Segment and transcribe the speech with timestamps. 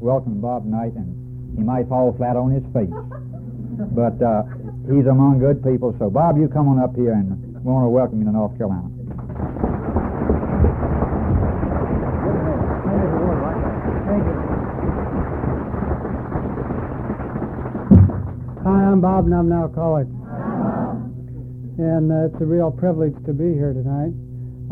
[0.00, 1.12] welcome Bob Knight, and
[1.56, 2.88] he might fall flat on his face.
[3.92, 4.44] But uh,
[4.88, 5.94] he's among good people.
[5.98, 8.56] So, Bob, you come on up here, and we want to welcome you to North
[8.56, 8.88] Carolina.
[18.64, 20.08] Hi, I'm Bob, and I'm now college.
[21.80, 24.12] And uh, it's a real privilege to be here tonight.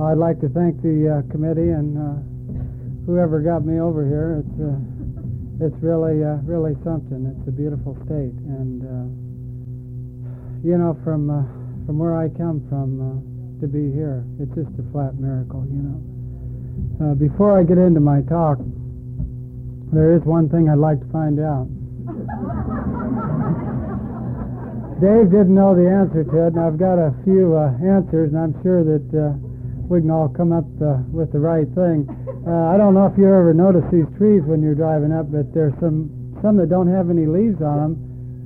[0.01, 2.21] I'd like to thank the uh, committee and uh,
[3.07, 4.45] whoever got me over here.
[4.45, 4.77] It's uh,
[5.61, 7.27] it's really uh, really something.
[7.27, 9.07] It's a beautiful state, and uh,
[10.63, 11.43] you know from uh,
[11.87, 13.19] from where I come from uh,
[13.61, 15.67] to be here, it's just a flat miracle.
[15.67, 15.99] You know.
[17.03, 18.59] Uh, before I get into my talk,
[19.93, 21.67] there is one thing I'd like to find out.
[24.99, 28.39] Dave didn't know the answer to it, and I've got a few uh, answers, and
[28.39, 29.31] I'm sure that uh,
[29.87, 32.07] we can all come up uh, with the right thing.
[32.49, 35.53] Uh, I don't know if you ever notice these trees when you're driving up, but
[35.53, 36.09] there's some
[36.41, 37.93] some that don't have any leaves on them,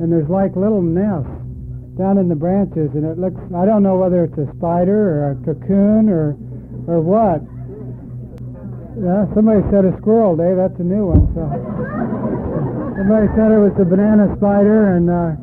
[0.03, 1.31] and there's like little nests
[1.95, 3.39] down in the branches, and it looks.
[3.55, 6.35] I don't know whether it's a spider or a cocoon or
[6.91, 7.47] or what.
[8.99, 10.59] Yeah, somebody said a squirrel, Dave.
[10.59, 11.31] That's a new one.
[11.39, 11.47] So
[12.99, 15.39] somebody said it was a banana spider and uh,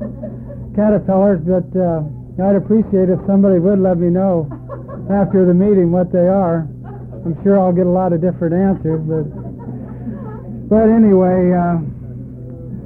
[0.75, 2.03] caterpillars, but uh,
[2.43, 4.51] I'd appreciate if somebody would let me know
[5.07, 6.67] after the meeting what they are.
[7.25, 9.27] I'm sure I'll get a lot of different answers, but
[10.69, 11.81] but anyway, uh,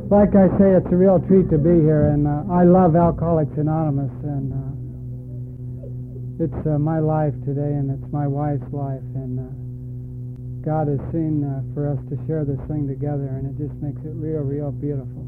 [0.09, 3.53] like I say, it's a real treat to be here, and uh, I love Alcoholics
[3.57, 9.51] Anonymous, and uh, it's uh, my life today, and it's my wife's life, and uh,
[10.65, 13.99] God has seen uh, for us to share this thing together, and it just makes
[14.01, 15.27] it real, real beautiful.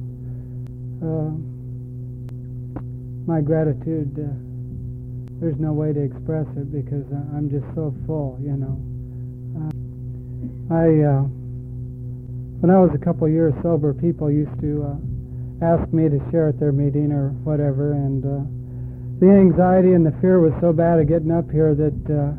[3.27, 4.15] My gratitude
[5.41, 7.03] there's no way to express it because
[7.35, 8.79] I'm just so full, you know.
[9.55, 9.71] Uh,
[10.73, 11.23] I, uh,
[12.59, 14.95] when I was a couple years sober, people used to uh,
[15.63, 18.43] ask me to share at their meeting or whatever, and uh,
[19.23, 22.35] the anxiety and the fear was so bad of getting up here that uh,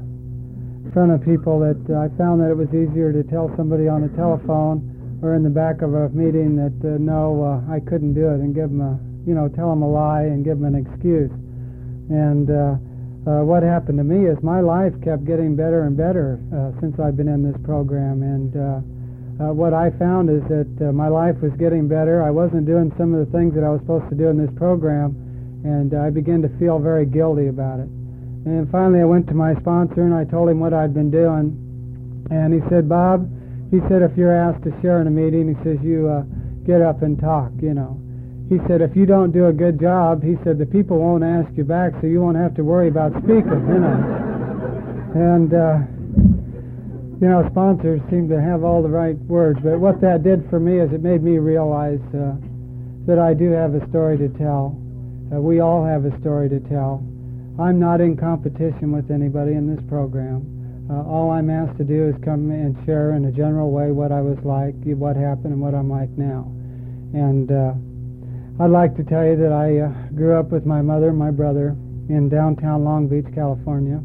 [0.84, 4.02] in front of people that I found that it was easier to tell somebody on
[4.04, 4.84] the telephone
[5.22, 8.44] or in the back of a meeting that uh, no, uh, I couldn't do it,
[8.44, 11.32] and give them a, you know, tell them a lie and give them an excuse.
[12.12, 12.50] And
[13.26, 16.94] uh, what happened to me is my life kept getting better and better uh, since
[17.03, 18.22] I've been in this program.
[18.22, 18.62] And uh,
[19.42, 22.22] uh, what I found is that uh, my life was getting better.
[22.22, 24.54] I wasn't doing some of the things that I was supposed to do in this
[24.54, 25.19] program,
[25.66, 27.91] and I began to feel very guilty about it.
[28.47, 31.50] And finally, I went to my sponsor and I told him what I'd been doing.
[32.31, 33.26] And he said, Bob,
[33.75, 36.22] he said, if you're asked to share in a meeting, he says, you uh,
[36.62, 38.05] get up and talk, you know
[38.48, 41.50] he said, if you don't do a good job, he said, the people won't ask
[41.56, 43.98] you back, so you won't have to worry about speaking, you know.
[45.18, 45.82] And, uh,
[47.18, 50.60] you know, sponsors seem to have all the right words, but what that did for
[50.60, 52.38] me is it made me realize uh,
[53.06, 54.78] that I do have a story to tell.
[55.32, 57.02] Uh, we all have a story to tell.
[57.58, 60.86] I'm not in competition with anybody in this program.
[60.88, 64.12] Uh, all I'm asked to do is come and share in a general way what
[64.12, 66.46] I was like, what happened, and what I'm like now.
[67.10, 67.74] And uh,
[68.58, 71.30] I'd like to tell you that I uh, grew up with my mother and my
[71.30, 71.76] brother
[72.08, 74.00] in downtown Long Beach, California.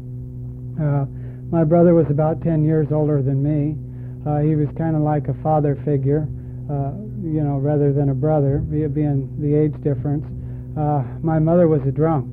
[0.76, 1.08] Uh,
[1.48, 3.80] my brother was about 10 years older than me.
[4.28, 6.28] Uh, he was kind of like a father figure,
[6.68, 6.92] uh,
[7.24, 10.28] you know, rather than a brother, being the age difference.
[10.76, 12.28] Uh, my mother was a drunk.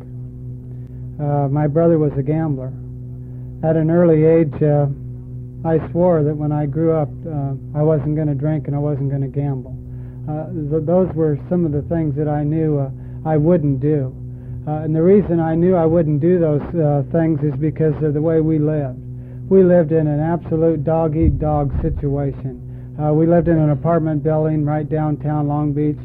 [1.24, 2.74] Uh, my brother was a gambler.
[3.64, 4.92] At an early age, uh,
[5.64, 8.80] I swore that when I grew up, uh, I wasn't going to drink and I
[8.80, 9.79] wasn't going to gamble.
[10.30, 12.92] Uh, th- those were some of the things that I knew uh,
[13.26, 14.14] I wouldn't do.
[14.68, 16.62] Uh, and the reason I knew I wouldn't do those
[17.12, 19.00] things is because of the way we lived.
[19.50, 22.62] We lived in an absolute dog eat dog situation.
[23.00, 25.98] We lived in an apartment building right downtown Long Beach,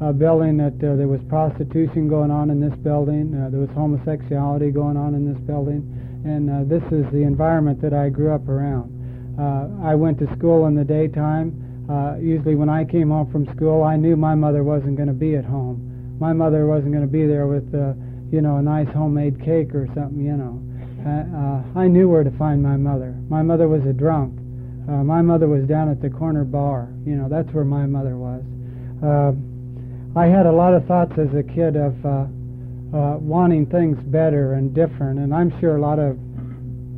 [0.00, 3.68] a building that uh, there was prostitution going on in this building, uh, there was
[3.76, 5.84] homosexuality going on in this building,
[6.24, 8.88] and uh, this is the environment that I grew up around.
[9.38, 11.52] Uh, I went to school in the daytime.
[11.90, 15.14] Uh, usually when I came home from school, I knew my mother wasn't going to
[15.14, 16.16] be at home.
[16.20, 17.94] My mother wasn't going to be there with, uh,
[18.30, 20.62] you know, a nice homemade cake or something, you know.
[21.02, 23.16] Uh, uh, I knew where to find my mother.
[23.28, 24.38] My mother was a drunk.
[24.86, 26.92] Uh, my mother was down at the corner bar.
[27.04, 28.44] You know, that's where my mother was.
[29.02, 29.32] Uh,
[30.14, 32.26] I had a lot of thoughts as a kid of uh,
[32.94, 36.16] uh, wanting things better and different, and I'm sure a lot of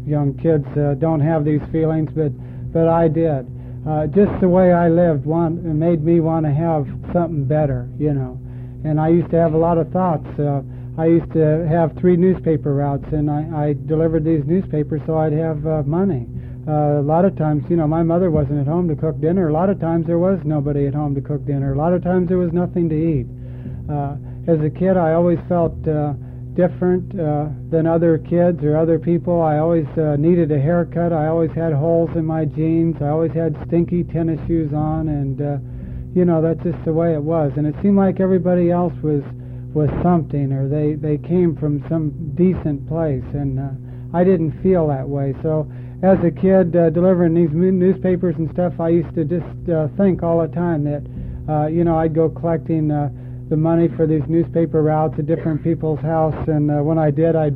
[0.07, 2.33] young kids uh, don't have these feelings, but
[2.73, 3.47] but I did
[3.89, 8.13] uh, just the way I lived want, made me want to have something better, you
[8.15, 8.39] know.
[8.85, 10.27] And I used to have a lot of thoughts.
[10.39, 10.63] Uh,
[10.99, 15.33] I used to have three newspaper routes, and I, I delivered these newspapers so I'd
[15.33, 16.27] have uh, money.
[16.69, 19.49] uh, a lot of times, you know, my mother wasn't at home to cook dinner.
[19.49, 21.73] A lot of times there was nobody at home to cook dinner.
[21.73, 23.27] A lot of times there was nothing to eat.
[23.91, 26.15] Uh, as a kid, I always felt uh,
[26.55, 29.41] different uh, than other kids or other people.
[29.41, 31.13] I always uh, needed a haircut.
[31.13, 32.97] I always had holes in my jeans.
[33.01, 35.57] I always had stinky tennis shoes on, and uh,
[36.15, 37.53] you know that's just the way it was.
[37.57, 39.23] And it seemed like everybody else was
[39.73, 44.89] was something, or they they came from some decent place, and uh, I didn't feel
[44.89, 45.35] that way.
[45.43, 45.71] So
[46.03, 50.23] as a kid uh, delivering these newspapers and stuff, I used to just uh, think
[50.23, 51.03] all the time that
[51.49, 52.91] uh, you know I'd go collecting.
[52.91, 53.09] Uh,
[53.53, 57.37] the money for these newspaper routes at different people's house, and uh, when I did,
[57.37, 57.53] I,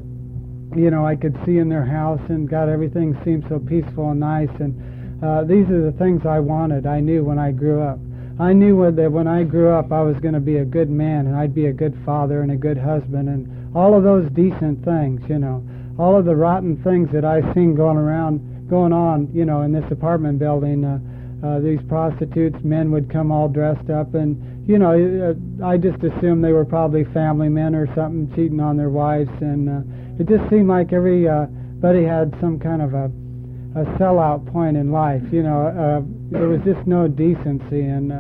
[0.77, 4.21] you know, I could see in their house, and God, everything seemed so peaceful and
[4.21, 6.85] nice, and uh, these are the things I wanted.
[6.85, 7.99] I knew when I grew up.
[8.39, 11.29] I knew that when I grew up, I was going to be a good man,
[11.29, 14.85] and I'd be a good father and a good husband, and all of those decent
[14.85, 15.65] things, you know,
[15.99, 19.73] all of the rotten things that I seen going around, going on, you know, in
[19.73, 20.85] this apartment building.
[20.85, 20.99] Uh,
[21.45, 26.03] uh, these prostitutes, men would come all dressed up, and you know, uh, I just
[26.03, 30.29] assumed they were probably family men or something, cheating on their wives, and uh, it
[30.29, 31.47] just seemed like everybody uh,
[31.79, 33.11] buddy had some kind of a
[33.77, 35.23] a sellout point in life.
[35.31, 36.01] You know, uh,
[36.31, 38.11] there was just no decency, and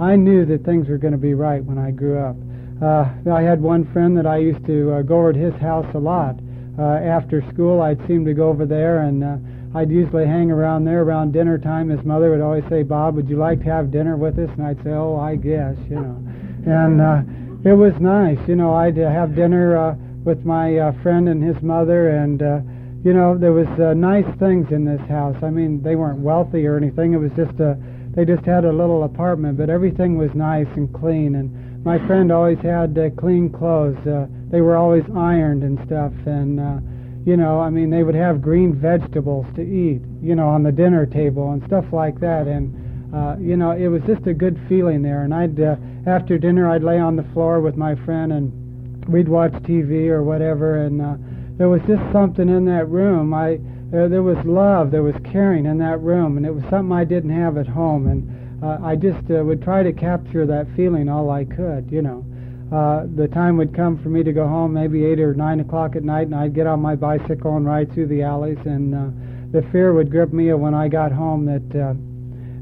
[0.00, 2.36] I knew that things were going to be right when I grew up.
[2.80, 5.98] Uh, I had one friend that I used to go over to his house a
[5.98, 6.36] lot.
[6.78, 9.58] Uh, after school, I'd seem to go over there and.
[9.72, 11.90] I'd usually hang around there around dinner time.
[11.90, 14.66] His mother would always say, "Bob, would you like to have dinner with us?" And
[14.66, 16.16] I'd say, "Oh, I guess," you know.
[16.66, 17.22] And uh,
[17.64, 18.74] it was nice, you know.
[18.74, 19.94] I'd uh, have dinner uh,
[20.24, 22.60] with my uh, friend and his mother, and uh,
[23.04, 25.36] you know, there was uh, nice things in this house.
[25.42, 27.12] I mean, they weren't wealthy or anything.
[27.12, 27.78] It was just a,
[28.16, 31.36] they just had a little apartment, but everything was nice and clean.
[31.36, 34.04] And my friend always had uh, clean clothes.
[34.04, 36.58] Uh, they were always ironed and stuff, and.
[36.58, 36.89] Uh,
[37.26, 40.72] you know, I mean, they would have green vegetables to eat, you know, on the
[40.72, 42.46] dinner table and stuff like that.
[42.46, 45.24] And, uh, you know, it was just a good feeling there.
[45.24, 45.76] And I'd, uh,
[46.06, 50.22] after dinner, I'd lay on the floor with my friend and we'd watch TV or
[50.22, 50.84] whatever.
[50.84, 51.14] And uh,
[51.58, 53.34] there was just something in that room.
[53.34, 53.56] I,
[53.92, 56.38] uh, there was love, there was caring in that room.
[56.38, 58.06] And it was something I didn't have at home.
[58.06, 62.00] And uh, I just uh, would try to capture that feeling all I could, you
[62.00, 62.24] know
[62.72, 65.96] uh, the time would come for me to go home, maybe eight or nine o'clock
[65.96, 69.08] at night, and I'd get on my bicycle and ride through the alleys, and uh,
[69.50, 71.94] the fear would grip me when I got home that uh,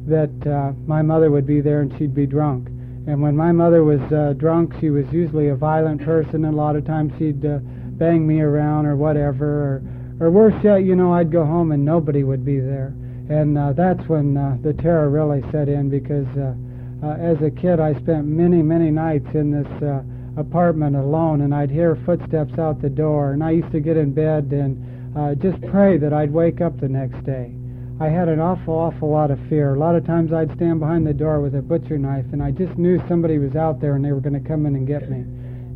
[0.08, 2.69] that uh, my mother would be there and she'd be drunk.
[3.06, 6.56] And when my mother was uh, drunk, she was usually a violent person, and a
[6.56, 9.82] lot of times she'd uh, bang me around or whatever,
[10.20, 12.94] or, or worse yet, you know, I'd go home and nobody would be there,
[13.28, 16.26] and uh, that's when uh, the terror really set in because.
[16.38, 16.55] Uh,
[17.03, 20.03] uh, as a kid, I spent many, many nights in this uh,
[20.39, 24.12] apartment alone, and I'd hear footsteps out the door, and I used to get in
[24.12, 27.55] bed and uh, just pray that I'd wake up the next day.
[28.00, 29.75] I had an awful, awful lot of fear.
[29.75, 32.53] A lot of times I'd stand behind the door with a butcher knife, and I
[32.53, 35.11] just knew somebody was out there and they were going to come in and get
[35.11, 35.27] me.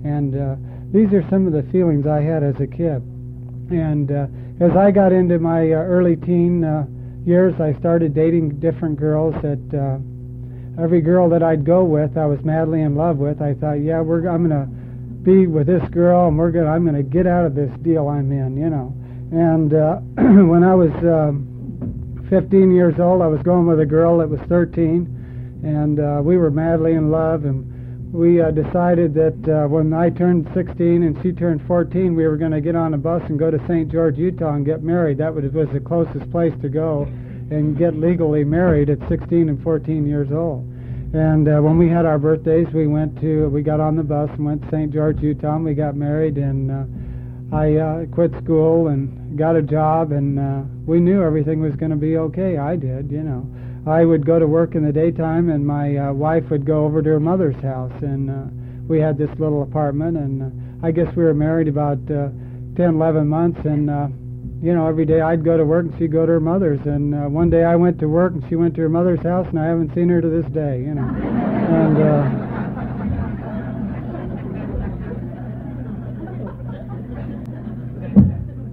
[0.09, 0.57] And uh,
[0.93, 3.03] these are some of the feelings I had as a kid.
[3.71, 4.27] And uh,
[4.61, 6.87] as I got into my uh, early teen uh,
[7.25, 9.99] years, I started dating different girls that uh,
[10.79, 13.43] every girl that I'd go with, I was madly in love with.
[13.43, 14.67] I thought, yeah, we're I'm gonna
[15.23, 18.31] be with this girl, and we're gonna I'm gonna get out of this deal I'm
[18.33, 18.95] in, you know.
[19.33, 19.97] And uh,
[20.49, 21.33] when I was uh,
[22.29, 26.37] 15 years old, I was going with a girl that was 13, and uh, we
[26.37, 31.17] were madly in love, and we uh, decided that uh, when I turned 16 and
[31.23, 33.91] she turned 14, we were going to get on a bus and go to St.
[33.91, 35.17] George, Utah, and get married.
[35.17, 37.05] That was the closest place to go
[37.51, 40.69] and get legally married at 16 and 14 years old.
[41.15, 44.31] And uh, when we had our birthdays, we went to we got on the bus
[44.31, 44.93] and went to St.
[44.93, 45.57] George, Utah.
[45.57, 50.39] And we got married, and uh, I uh, quit school and got a job, and
[50.39, 52.57] uh, we knew everything was going to be okay.
[52.57, 53.47] I did, you know.
[53.87, 57.03] I would go to work in the daytime, and my uh, wife would go over
[57.03, 58.45] to her mother's house, and uh,
[58.89, 60.17] we had this little apartment.
[60.17, 62.29] And uh, I guess we were married about uh,
[62.77, 64.09] 10, 11 months, and uh,
[64.63, 66.79] you know, every day I'd go to work and she'd go to her mother's.
[66.87, 69.49] And uh, one day I went to work and she went to her mother's house,
[69.49, 70.81] and I haven't seen her to this day.
[70.81, 71.99] You know, and.
[71.99, 72.49] Uh,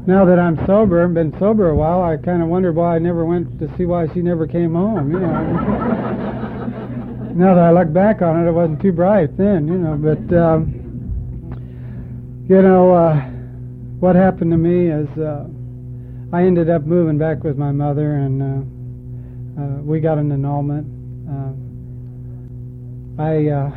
[0.05, 2.99] now that I'm sober and been sober a while, I kind of wonder why I
[2.99, 5.11] never went to see why she never came home.
[5.11, 5.41] You know.
[7.35, 9.95] now that I look back on it, it wasn't too bright then, you know.
[9.97, 10.75] But um,
[12.47, 13.15] you know, uh,
[13.99, 15.47] what happened to me is uh,
[16.31, 20.85] I ended up moving back with my mother, and uh, uh, we got an annulment.
[21.27, 21.53] Uh,
[23.23, 23.71] I, uh,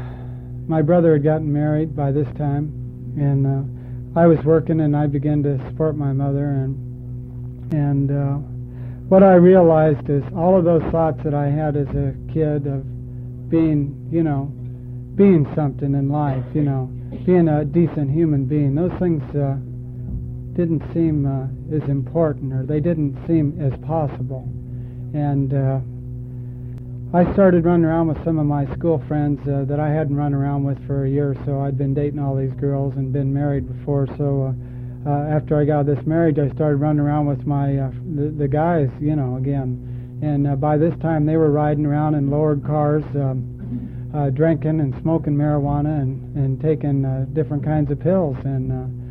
[0.69, 2.69] my brother had gotten married by this time,
[3.17, 8.37] and uh, I was working, and I began to support my mother, and and uh,
[9.09, 12.85] what I realized is all of those thoughts that I had as a kid of
[13.49, 14.53] being, you know,
[15.17, 16.91] being something in life, you know,
[17.25, 19.23] being a decent human being, those things
[20.55, 24.47] didn't seem uh, as important or they didn't seem as possible.
[25.15, 25.81] And uh,
[27.17, 30.33] I started running around with some of my school friends uh, that I hadn't run
[30.33, 31.61] around with for a year or so.
[31.61, 35.65] I'd been dating all these girls and been married before, so uh, uh, after I
[35.65, 39.37] got this marriage, I started running around with my uh, the, the guys, you know,
[39.37, 40.21] again.
[40.23, 44.79] And uh, by this time, they were riding around in lowered cars, um, uh, drinking
[44.81, 48.37] and smoking marijuana and and taking uh, different kinds of pills.
[48.45, 49.02] And uh,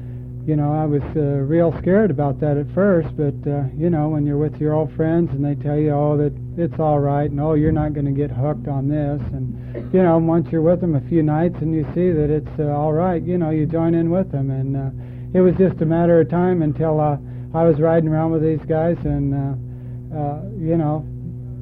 [0.46, 4.10] you know, I was uh, real scared about that at first, but uh, you know,
[4.10, 7.30] when you're with your old friends and they tell you, oh, that it's all right,
[7.30, 10.64] and oh, you're not going to get hooked on this, and you know, once you're
[10.64, 13.52] with them a few nights and you see that it's uh, all right, you know,
[13.52, 17.00] you join in with them, and uh, it was just a matter of time until
[17.00, 17.18] uh,
[17.54, 21.06] I was riding around with these guys, and uh, uh, you know,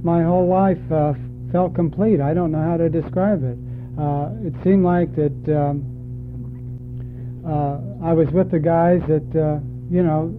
[0.04, 1.14] my whole life uh,
[1.52, 2.22] felt complete.
[2.22, 3.58] I don't know how to describe it.
[4.00, 5.36] Uh, it seemed like that.
[5.54, 5.89] Um,
[7.50, 10.34] I was with the guys that, uh, you know,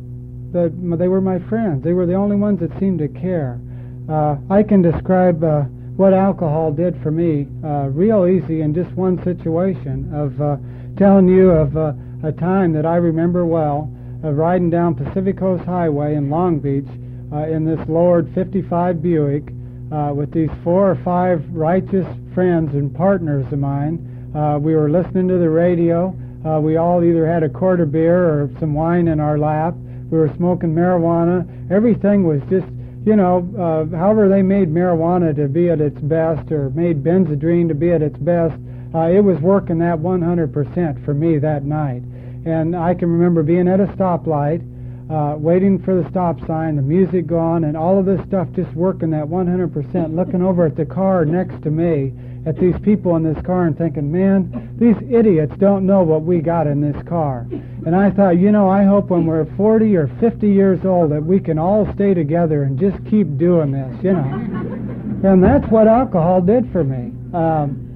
[0.53, 1.85] that they were my friends.
[1.85, 3.61] They were the only ones that seemed to care.
[4.09, 5.63] Uh, I can describe uh,
[5.97, 10.57] what alcohol did for me uh, real easy in just one situation of uh,
[10.97, 11.93] telling you of uh,
[12.25, 13.91] a time that I remember well
[14.23, 16.89] of riding down Pacific Coast Highway in Long Beach
[17.33, 19.45] uh, in this lowered 55 Buick
[19.93, 24.33] uh, with these four or five righteous friends and partners of mine.
[24.35, 26.15] Uh, we were listening to the radio.
[26.45, 29.75] Uh, we all either had a quart of beer or some wine in our lap.
[30.11, 31.47] We were smoking marijuana.
[31.71, 32.67] Everything was just,
[33.05, 37.69] you know, uh, however they made marijuana to be at its best or made Benzedrine
[37.69, 38.59] to be at its best,
[38.95, 42.03] uh, it was working that 100% for me that night.
[42.47, 44.65] And I can remember being at a stoplight,
[45.11, 48.73] uh, waiting for the stop sign, the music going, and all of this stuff just
[48.73, 52.13] working that 100%, looking over at the car next to me
[52.47, 56.41] at these people in this car and thinking, man, these idiots don't know what we
[56.41, 57.47] got in this car.
[57.51, 61.23] And I thought, you know, I hope when we're 40 or 50 years old that
[61.23, 65.31] we can all stay together and just keep doing this, you know.
[65.31, 67.13] And that's what alcohol did for me.
[67.35, 67.87] Um,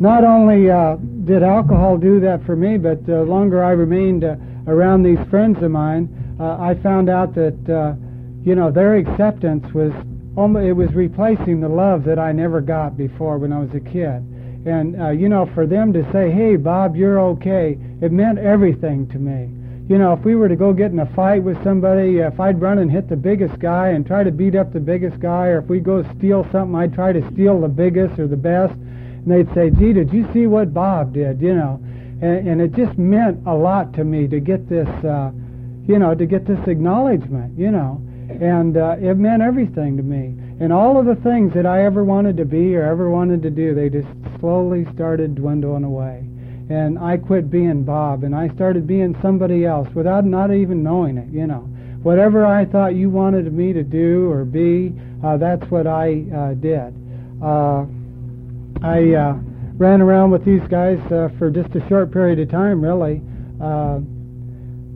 [0.00, 4.36] not only uh, did alcohol do that for me, but the longer I remained uh,
[4.66, 7.94] around these friends of mine, uh, I found out that, uh,
[8.42, 9.92] you know, their acceptance was
[10.36, 14.22] it was replacing the love that I never got before when I was a kid.
[14.66, 19.08] And, uh, you know, for them to say, hey, Bob, you're okay, it meant everything
[19.08, 19.56] to me.
[19.88, 22.60] You know, if we were to go get in a fight with somebody, if I'd
[22.60, 25.58] run and hit the biggest guy and try to beat up the biggest guy, or
[25.58, 29.26] if we go steal something, I'd try to steal the biggest or the best, and
[29.26, 31.80] they'd say, gee, did you see what Bob did, you know?
[32.22, 35.32] And, and it just meant a lot to me to get this, uh,
[35.88, 38.00] you know, to get this acknowledgement, you know
[38.40, 40.34] and uh, it meant everything to me.
[40.60, 43.50] And all of the things that I ever wanted to be or ever wanted to
[43.50, 44.08] do, they just
[44.38, 46.24] slowly started dwindling away.
[46.68, 51.18] And I quit being Bob, and I started being somebody else without not even knowing
[51.18, 51.28] it.
[51.32, 51.68] You know,
[52.02, 54.94] whatever I thought you wanted me to do or be,
[55.24, 56.94] uh, that's what I uh, did.
[57.42, 57.86] Uh,
[58.82, 59.34] I uh,
[59.76, 63.20] ran around with these guys uh, for just a short period of time, really.
[63.60, 64.00] Uh,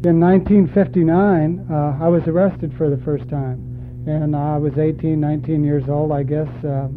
[0.05, 5.65] in 1959, uh, I was arrested for the first time, and I was 18, 19
[5.65, 6.89] years old, I guess, uh,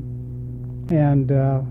[0.92, 1.62] and uh,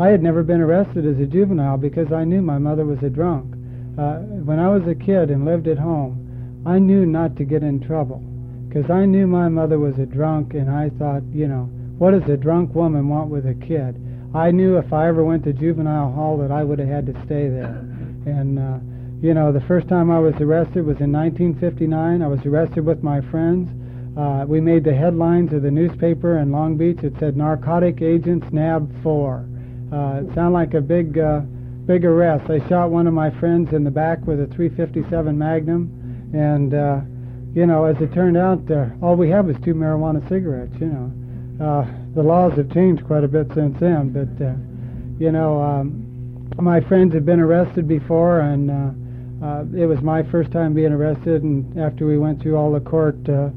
[0.00, 3.10] I had never been arrested as a juvenile because I knew my mother was a
[3.10, 3.52] drunk.
[3.98, 7.64] Uh, when I was a kid and lived at home, I knew not to get
[7.64, 8.22] in trouble
[8.68, 11.64] because I knew my mother was a drunk, and I thought, you know,
[11.98, 14.00] what does a drunk woman want with a kid?
[14.36, 17.24] I knew if I ever went to juvenile hall that I would have had to
[17.24, 17.82] stay there,
[18.24, 18.78] and uh,
[19.20, 22.22] you know, the first time I was arrested was in 1959.
[22.22, 23.68] I was arrested with my friends.
[24.16, 26.98] Uh, we made the headlines of the newspaper in Long Beach.
[27.02, 29.44] It said "Narcotic Agents Nab 4."
[29.92, 31.40] Uh, it sounded like a big, uh,
[31.86, 32.46] big arrest.
[32.46, 37.00] They shot one of my friends in the back with a 357 Magnum, and uh,
[37.54, 40.74] you know, as it turned out, uh, all we had was two marijuana cigarettes.
[40.80, 44.54] You know, uh, the laws have changed quite a bit since then, but uh,
[45.18, 48.90] you know, um, my friends had been arrested before, and uh,
[49.42, 52.80] uh, it was my first time being arrested, and after we went through all the
[52.80, 53.50] court uh,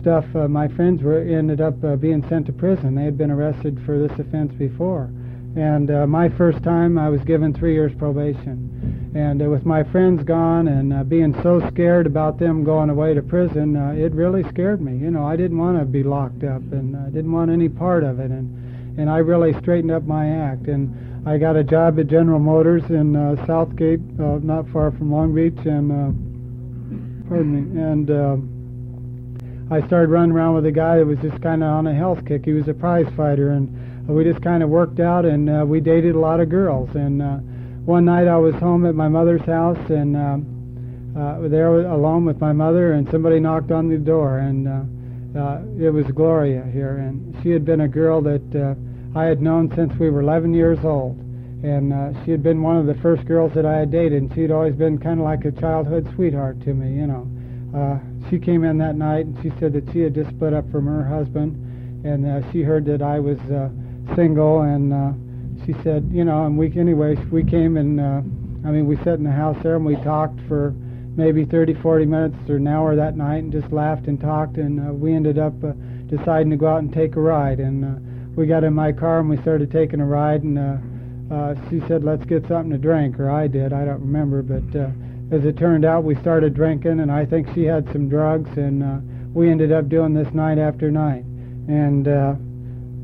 [0.00, 2.94] stuff, uh, my friends were ended up uh, being sent to prison.
[2.94, 5.10] They had been arrested for this offense before,
[5.56, 9.12] and uh, my first time, I was given three years probation.
[9.14, 13.14] And uh, with my friends gone and uh, being so scared about them going away
[13.14, 14.94] to prison, uh, it really scared me.
[14.98, 18.04] You know, I didn't want to be locked up, and I didn't want any part
[18.04, 18.65] of it, and
[18.98, 22.84] and I really straightened up my act and I got a job at General Motors
[22.88, 28.08] in uh, South Gate, uh, not far from Long Beach, and uh, pardon me, and
[28.08, 31.94] uh, I started running around with a guy that was just kind of on a
[31.94, 32.44] health kick.
[32.44, 35.80] He was a prize fighter, and we just kind of worked out, and uh, we
[35.80, 36.90] dated a lot of girls.
[36.94, 37.38] And uh,
[37.84, 40.38] one night I was home at my mother's house, and uh,
[41.18, 44.82] uh, there alone with my mother, and somebody knocked on the door, and uh,
[45.38, 49.40] uh, it was Gloria here, and she had been a girl that uh, I had
[49.40, 51.18] known since we were 11 years old,
[51.62, 54.34] and uh, she had been one of the first girls that I had dated, and
[54.34, 57.28] she had always been kind of like a childhood sweetheart to me, you know.
[57.76, 57.98] Uh,
[58.30, 60.86] she came in that night, and she said that she had just split up from
[60.86, 61.54] her husband,
[62.04, 63.68] and uh, she heard that I was uh,
[64.14, 65.12] single, and uh,
[65.64, 68.20] she said, you know, and we anyway, we came and uh,
[68.66, 70.74] I mean, we sat in the house there and we talked for
[71.16, 74.80] maybe 30, 40 minutes or an hour that night, and just laughed and talked, and
[74.80, 75.72] uh, we ended up uh,
[76.06, 77.98] deciding to go out and take a ride, and uh,
[78.36, 81.80] we got in my car and we started taking a ride, and uh, uh, she
[81.88, 84.90] said, let's get something to drink, or I did, I don't remember, but uh,
[85.34, 88.82] as it turned out, we started drinking, and I think she had some drugs, and
[88.82, 88.98] uh,
[89.32, 91.24] we ended up doing this night after night,
[91.68, 92.08] and.
[92.08, 92.34] Uh,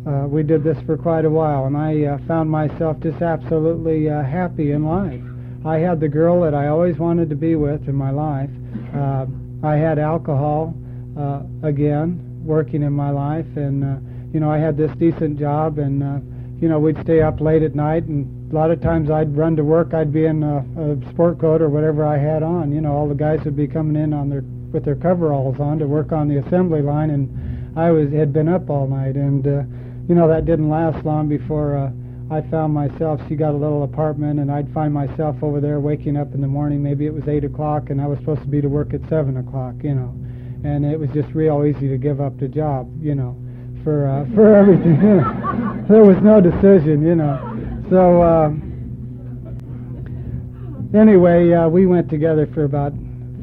[0.05, 4.11] uh, we did this for quite a while, and I uh, found myself just absolutely
[4.11, 5.23] uh, happy in life.
[5.65, 8.51] I had the girl that I always wanted to be with in my life.
[8.95, 9.27] Uh,
[9.63, 10.75] I had alcohol
[11.17, 13.97] uh, again working in my life, and uh,
[14.33, 16.19] you know I had this decent job, and uh,
[16.61, 19.55] you know we'd stay up late at night, and a lot of times I'd run
[19.57, 19.95] to work.
[19.95, 22.73] I'd be in a, a sport coat or whatever I had on.
[22.73, 24.43] You know, all the guys would be coming in on their
[24.73, 28.49] with their coveralls on to work on the assembly line, and I was had been
[28.49, 29.63] up all night, and uh,
[30.09, 31.91] you know that didn't last long before uh,
[32.33, 33.21] I found myself.
[33.29, 36.49] She got a little apartment, and I'd find myself over there waking up in the
[36.49, 36.83] morning.
[36.83, 39.37] Maybe it was eight o'clock, and I was supposed to be to work at seven
[39.37, 39.75] o'clock.
[39.83, 40.15] You know,
[40.65, 42.91] and it was just real easy to give up the job.
[43.03, 43.37] You know,
[43.85, 44.97] for uh, for everything.
[44.97, 45.85] You know.
[45.91, 47.05] there was no decision.
[47.05, 48.23] You know, so.
[48.23, 48.51] Uh,
[50.99, 52.95] anyway, uh, we went together for about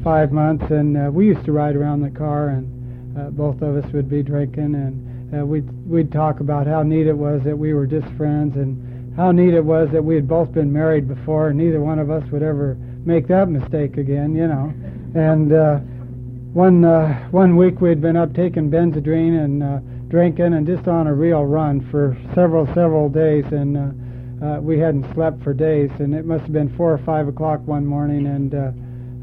[0.02, 3.76] five months, and uh, we used to ride around the car, and uh, both of
[3.76, 7.56] us would be drinking, and uh, we'd we'd talk about how neat it was that
[7.56, 11.08] we were just friends, and how neat it was that we had both been married
[11.08, 14.72] before, and neither one of us would ever make that mistake again, you know.
[15.14, 15.78] And uh,
[16.52, 21.06] one uh, one week we'd been up taking Benzedrine and uh, drinking, and just on
[21.06, 23.76] a real run for several several days, and.
[23.76, 23.90] Uh,
[24.40, 27.60] uh, we hadn't slept for days, and it must have been four or five o'clock
[27.66, 28.70] one morning, and uh,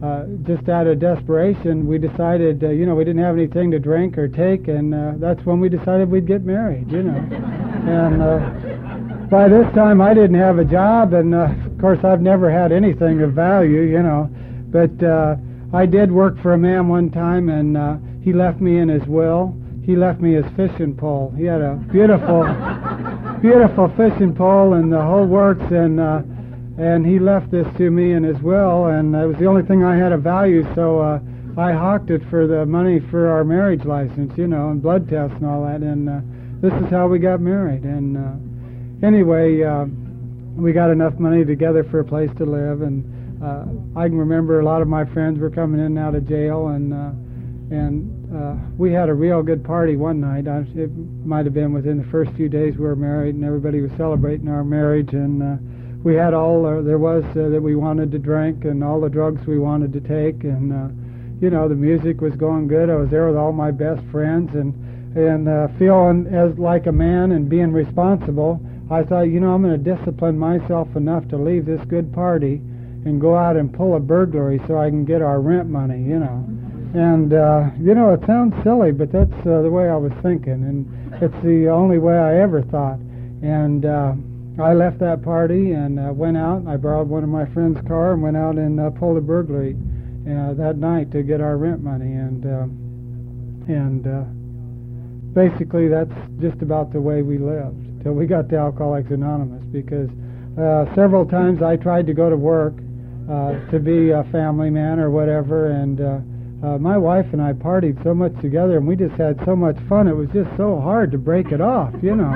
[0.02, 3.80] uh, just out of desperation, we decided, uh, you know, we didn't have anything to
[3.80, 7.18] drink or take, and uh, that's when we decided we'd get married, you know.
[7.18, 12.22] and uh, by this time, I didn't have a job, and uh, of course, I've
[12.22, 14.30] never had anything of value, you know.
[14.70, 15.36] But uh,
[15.74, 19.06] I did work for a man one time, and uh, he left me in his
[19.08, 19.56] will.
[19.84, 21.34] He left me his fishing pole.
[21.36, 22.44] He had a beautiful,
[23.42, 26.00] beautiful fishing pole, and the whole works, and.
[26.00, 26.22] Uh,
[26.78, 29.84] and he left this to me in his will, and it was the only thing
[29.84, 31.20] I had of value, so uh,
[31.58, 35.36] I hawked it for the money for our marriage license, you know, and blood tests
[35.38, 36.20] and all that, and uh,
[36.62, 37.84] this is how we got married.
[37.84, 39.86] And uh, anyway, uh,
[40.56, 43.66] we got enough money together for a place to live, and uh,
[44.00, 46.68] I can remember a lot of my friends were coming in and out of jail,
[46.70, 47.12] and uh,
[47.70, 50.48] and uh, we had a real good party one night.
[50.48, 50.90] I, it
[51.26, 54.48] might have been within the first few days we were married, and everybody was celebrating
[54.48, 55.58] our marriage, and uh,
[56.08, 59.10] we had all uh, there was uh, that we wanted to drink and all the
[59.10, 60.88] drugs we wanted to take and uh,
[61.44, 62.90] you know the music was going good.
[62.90, 64.72] I was there with all my best friends and
[65.18, 68.58] and uh, feeling as like a man and being responsible.
[68.90, 72.62] I thought you know I'm going to discipline myself enough to leave this good party
[73.04, 76.20] and go out and pull a burglary so I can get our rent money you
[76.20, 76.48] know.
[76.96, 80.64] And uh, you know it sounds silly but that's uh, the way I was thinking
[80.64, 80.88] and
[81.22, 83.00] it's the only way I ever thought.
[83.44, 84.14] And uh,
[84.60, 86.66] I left that party and uh, went out.
[86.68, 89.78] I borrowed one of my friend's car and went out and uh, pulled a burglary
[90.26, 92.14] uh, that night to get our rent money.
[92.14, 92.66] And uh,
[93.72, 94.24] and uh,
[95.34, 99.64] basically, that's just about the way we lived till we got to Alcoholics Anonymous.
[99.66, 100.10] Because
[100.58, 102.74] uh, several times I tried to go to work
[103.30, 106.20] uh, to be a family man or whatever, and uh,
[106.64, 109.78] uh, my wife and I partied so much together, and we just had so much
[109.88, 110.08] fun.
[110.08, 112.34] It was just so hard to break it off, you know.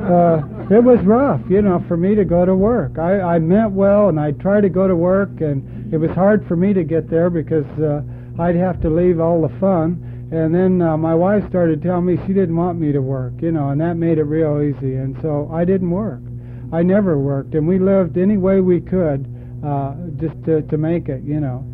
[0.10, 0.42] Uh,
[0.74, 2.98] it was rough, you know, for me to go to work.
[2.98, 6.46] I, I meant well, and I tried to go to work, and it was hard
[6.48, 8.02] for me to get there because uh,
[8.40, 10.28] I'd have to leave all the fun.
[10.32, 13.52] And then uh, my wife started telling me she didn't want me to work, you
[13.52, 14.96] know, and that made it real easy.
[14.96, 16.20] And so I didn't work.
[16.72, 19.26] I never worked, and we lived any way we could
[19.64, 21.69] uh, just to, to make it, you know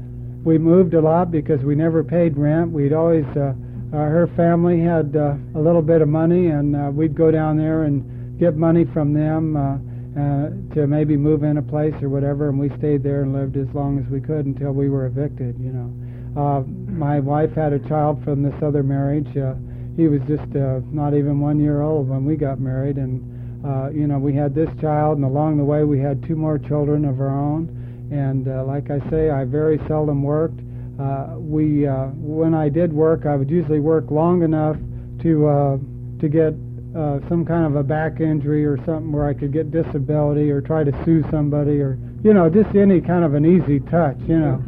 [0.46, 2.70] we moved a lot because we never paid rent.
[2.70, 3.52] We'd always, uh,
[3.92, 7.56] uh, her family had uh, a little bit of money, and uh, we'd go down
[7.58, 9.74] there and get money from them uh,
[10.14, 12.48] uh, to maybe move in a place or whatever.
[12.48, 15.58] And we stayed there and lived as long as we could until we were evicted.
[15.58, 16.62] You know, uh,
[16.94, 19.36] my wife had a child from this other marriage.
[19.36, 19.54] Uh,
[19.96, 23.90] he was just uh, not even one year old when we got married, and uh,
[23.90, 27.04] you know we had this child, and along the way we had two more children
[27.04, 27.75] of our own.
[28.10, 30.60] And uh, like I say, I very seldom worked.
[30.98, 34.76] Uh, we uh, when I did work, I would usually work long enough
[35.22, 35.76] to uh,
[36.20, 36.54] to get
[36.96, 40.62] uh, some kind of a back injury or something where I could get disability or
[40.62, 44.16] try to sue somebody or you know just any kind of an easy touch.
[44.26, 44.62] You know,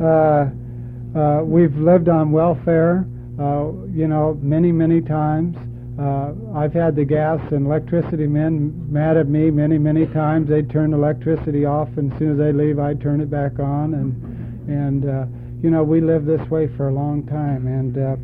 [1.14, 3.06] uh, uh, we've lived on welfare.
[3.38, 5.56] Uh, you know, many many times.
[5.98, 10.48] Uh, I've had the gas and electricity men mad at me many many times.
[10.48, 13.94] They'd turn electricity off, and as soon as they leave, I'd turn it back on.
[13.94, 15.26] And and uh,
[15.62, 17.66] you know, we lived this way for a long time.
[17.66, 18.16] And uh,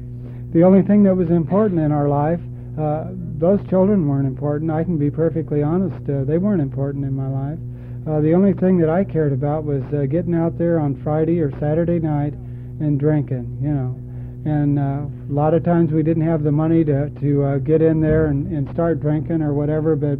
[0.53, 2.41] the only thing that was important in our life
[2.79, 3.07] uh,
[3.39, 4.71] those children weren't important.
[4.71, 7.59] I can be perfectly honest; uh, they weren't important in my life.
[8.07, 11.41] Uh, the only thing that I cared about was uh, getting out there on Friday
[11.41, 12.35] or Saturday night
[12.81, 13.59] and drinking.
[13.63, 14.01] You know,
[14.45, 17.81] and uh, a lot of times we didn't have the money to to uh, get
[17.81, 19.97] in there and, and start drinking or whatever.
[19.97, 20.19] But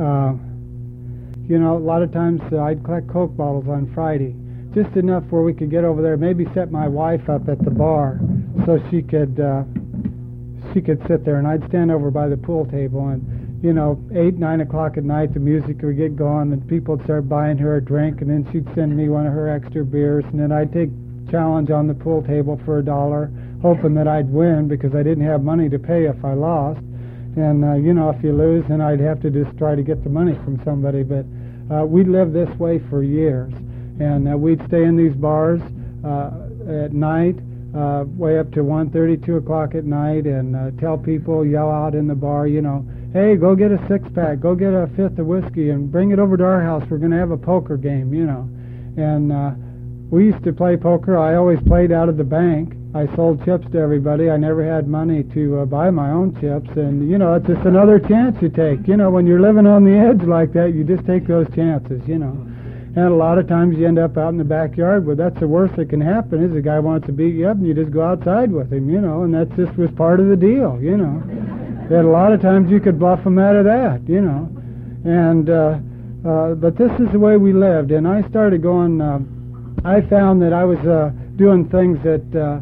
[0.00, 0.34] uh,
[1.48, 4.34] you know, a lot of times uh, I'd collect Coke bottles on Friday,
[4.74, 6.16] just enough where we could get over there.
[6.16, 8.20] Maybe set my wife up at the bar
[8.64, 9.38] so she could.
[9.38, 9.64] Uh,
[10.74, 13.98] she could sit there, and I'd stand over by the pool table, and you know,
[14.14, 17.56] eight, nine o'clock at night, the music would get going, and people would start buying
[17.58, 20.52] her a drink, and then she'd send me one of her extra beers, and then
[20.52, 20.90] I'd take
[21.30, 23.30] challenge on the pool table for a dollar,
[23.62, 26.80] hoping that I'd win because I didn't have money to pay if I lost.
[27.36, 30.02] And uh, you know, if you lose, then I'd have to just try to get
[30.02, 31.02] the money from somebody.
[31.02, 31.26] But
[31.70, 33.52] uh, we lived this way for years,
[34.00, 35.60] and uh, we'd stay in these bars
[36.04, 36.30] uh,
[36.84, 37.36] at night
[37.76, 41.70] uh, way up to one thirty, two o'clock at night, and uh, tell people, yell
[41.70, 44.88] out in the bar, you know, hey, go get a six pack, go get a
[44.96, 46.82] fifth of whiskey, and bring it over to our house.
[46.88, 48.48] We're going to have a poker game, you know.
[48.96, 49.50] And uh,
[50.10, 51.18] we used to play poker.
[51.18, 52.74] I always played out of the bank.
[52.94, 54.30] I sold chips to everybody.
[54.30, 57.66] I never had money to uh, buy my own chips, and you know, it's just
[57.66, 58.86] another chance you take.
[58.86, 62.00] You know, when you're living on the edge like that, you just take those chances.
[62.06, 62.46] You know.
[62.96, 65.06] And a lot of times you end up out in the backyard.
[65.06, 67.58] Well, that's the worst that can happen is a guy wants to beat you up
[67.58, 70.28] and you just go outside with him, you know, and that just was part of
[70.28, 71.22] the deal, you know.
[71.28, 74.48] And a lot of times you could bluff him out of that, you know.
[75.04, 75.78] And, uh,
[76.26, 77.90] uh, but this is the way we lived.
[77.90, 79.18] And I started going, uh,
[79.86, 82.60] I found that I was uh, doing things that, uh,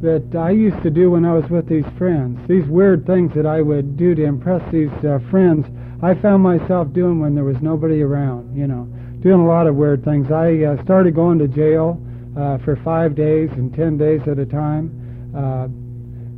[0.00, 2.40] that I used to do when I was with these friends.
[2.48, 5.66] These weird things that I would do to impress these uh, friends,
[6.02, 8.88] I found myself doing when there was nobody around, you know
[9.24, 10.30] doing a lot of weird things.
[10.30, 11.98] I uh, started going to jail
[12.36, 14.92] uh, for five days and ten days at a time,
[15.34, 15.66] uh,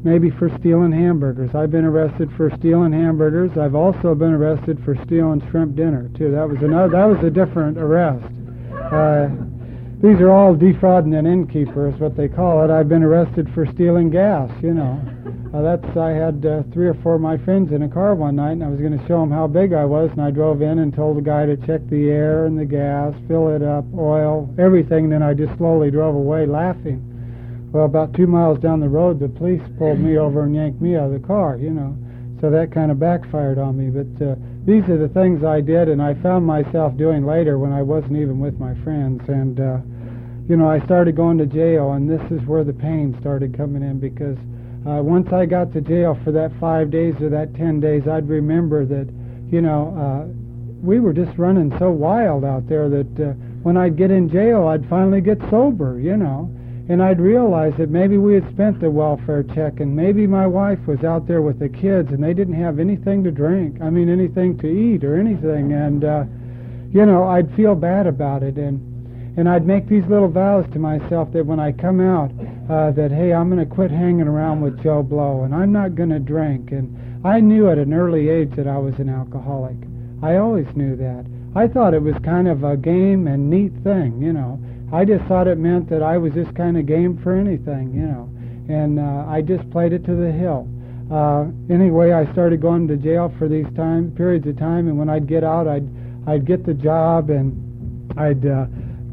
[0.08, 1.52] maybe for stealing hamburgers.
[1.52, 3.58] I've been arrested for stealing hamburgers.
[3.58, 6.30] I've also been arrested for stealing shrimp dinner too.
[6.30, 6.90] That was another.
[6.90, 8.24] That was a different arrest.
[8.70, 9.30] Uh,
[10.06, 12.70] these are all defrauding an innkeeper, is what they call it.
[12.70, 14.50] I've been arrested for stealing gas.
[14.62, 15.00] You know.
[15.54, 18.36] Uh, that's I had uh, three or four of my friends in a car one
[18.36, 20.60] night, and I was going to show them how big I was, and I drove
[20.60, 23.84] in and told the guy to check the air and the gas, fill it up,
[23.96, 25.04] oil, everything.
[25.04, 27.00] And then I just slowly drove away laughing.
[27.72, 30.96] Well, about two miles down the road, the police pulled me over and yanked me
[30.96, 31.56] out of the car.
[31.56, 31.96] You know,
[32.42, 33.88] so that kind of backfired on me.
[33.88, 34.34] But uh,
[34.66, 38.18] these are the things I did, and I found myself doing later when I wasn't
[38.18, 39.22] even with my friends.
[39.28, 39.78] And uh,
[40.48, 43.82] you know, I started going to jail, and this is where the pain started coming
[43.82, 44.38] in because
[44.86, 48.28] uh, once I got to jail for that five days or that ten days, I'd
[48.28, 49.12] remember that,
[49.50, 50.32] you know, uh,
[50.80, 53.32] we were just running so wild out there that uh,
[53.64, 56.48] when I'd get in jail, I'd finally get sober, you know,
[56.88, 60.78] and I'd realize that maybe we had spent the welfare check, and maybe my wife
[60.86, 63.80] was out there with the kids, and they didn't have anything to drink.
[63.82, 66.24] I mean, anything to eat or anything, and uh,
[66.92, 68.85] you know, I'd feel bad about it, and
[69.36, 72.30] and I'd make these little vows to myself that when I come out,
[72.70, 75.94] uh, that hey, I'm going to quit hanging around with Joe Blow, and I'm not
[75.94, 76.72] going to drink.
[76.72, 79.76] And I knew at an early age that I was an alcoholic.
[80.22, 81.26] I always knew that.
[81.54, 84.58] I thought it was kind of a game and neat thing, you know.
[84.92, 88.06] I just thought it meant that I was just kind of game for anything, you
[88.06, 88.30] know.
[88.68, 90.68] And uh, I just played it to the hill.
[91.10, 95.08] Uh, anyway, I started going to jail for these time periods of time, and when
[95.08, 95.88] I'd get out, I'd
[96.26, 97.54] I'd get the job and
[98.18, 98.66] I'd uh,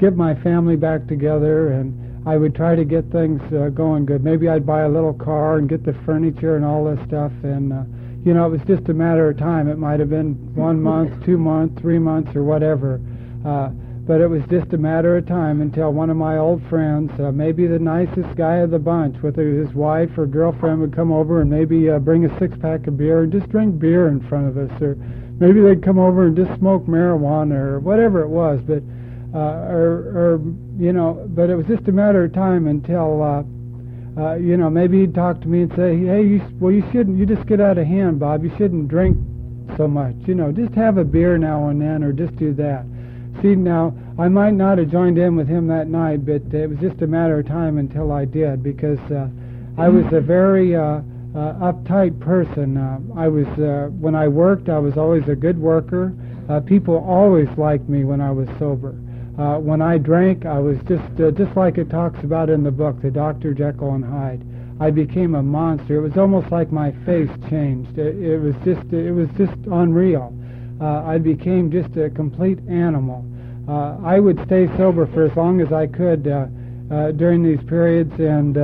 [0.04, 4.22] get my family back together and I would try to get things uh, going good.
[4.22, 7.72] Maybe I'd buy a little car and get the furniture and all this stuff and
[7.72, 7.84] uh,
[8.26, 9.70] you know, it was just a matter of time.
[9.70, 13.00] It might have been one month, two months, three months, or whatever.
[13.46, 13.70] Uh,
[14.06, 17.32] but it was just a matter of time until one of my old friends, uh,
[17.32, 21.40] maybe the nicest guy of the bunch, with his wife or girlfriend would come over
[21.40, 24.50] and maybe uh, bring a six pack of beer and just drink beer in front
[24.50, 24.96] of us, or
[25.40, 28.60] maybe they'd come over and just smoke marijuana or whatever it was.
[28.68, 28.84] But
[29.34, 30.42] uh, or, or
[30.78, 33.44] you know, but it was just a matter of time until uh,
[34.16, 37.18] uh, you know, maybe he'd talk to me and say, "Hey, you, well, you shouldn't.
[37.18, 38.44] You just get out of hand, Bob.
[38.44, 39.18] You shouldn't drink
[39.76, 40.16] so much.
[40.28, 42.86] You know, just have a beer now and then, or just do that."
[43.42, 46.78] See, now I might not have joined in with him that night, but it was
[46.80, 49.28] just a matter of time until I did, because uh,
[49.78, 51.02] I was a very uh,
[51.36, 52.78] uh, uptight person.
[52.78, 56.14] Uh, I was uh, when I worked, I was always a good worker.
[56.48, 58.96] Uh, people always liked me when I was sober.
[59.38, 62.72] Uh, when I drank, I was just uh, just like it talks about in the
[62.72, 64.44] book, the Doctor Jekyll and Hyde.
[64.80, 65.98] I became a monster.
[65.98, 67.98] It was almost like my face changed.
[67.98, 70.36] It, it was just it was just unreal.
[70.80, 73.26] Uh, I became just a complete animal.
[73.68, 76.48] Uh, I would stay sober for as long as I could uh,
[76.92, 78.58] uh, during these periods, and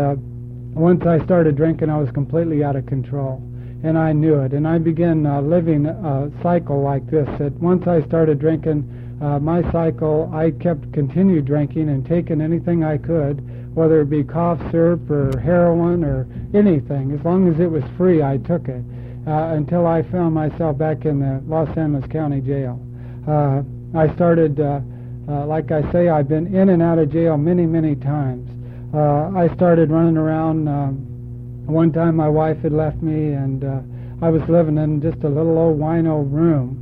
[0.75, 3.41] once I started drinking, I was completely out of control,
[3.83, 4.53] and I knew it.
[4.53, 7.27] And I began uh, living a cycle like this.
[7.39, 8.83] That once I started drinking,
[9.21, 14.23] uh, my cycle, I kept continued drinking and taking anything I could, whether it be
[14.23, 17.11] cough syrup or heroin or anything.
[17.11, 18.83] As long as it was free, I took it
[19.27, 22.79] uh, until I found myself back in the Los Angeles County Jail.
[23.27, 23.61] Uh,
[23.95, 24.79] I started, uh,
[25.27, 28.49] uh, like I say, I've been in and out of jail many, many times.
[28.93, 30.67] Uh, I started running around.
[30.67, 31.05] Um,
[31.65, 35.29] one time my wife had left me, and uh, I was living in just a
[35.29, 36.78] little old wino room.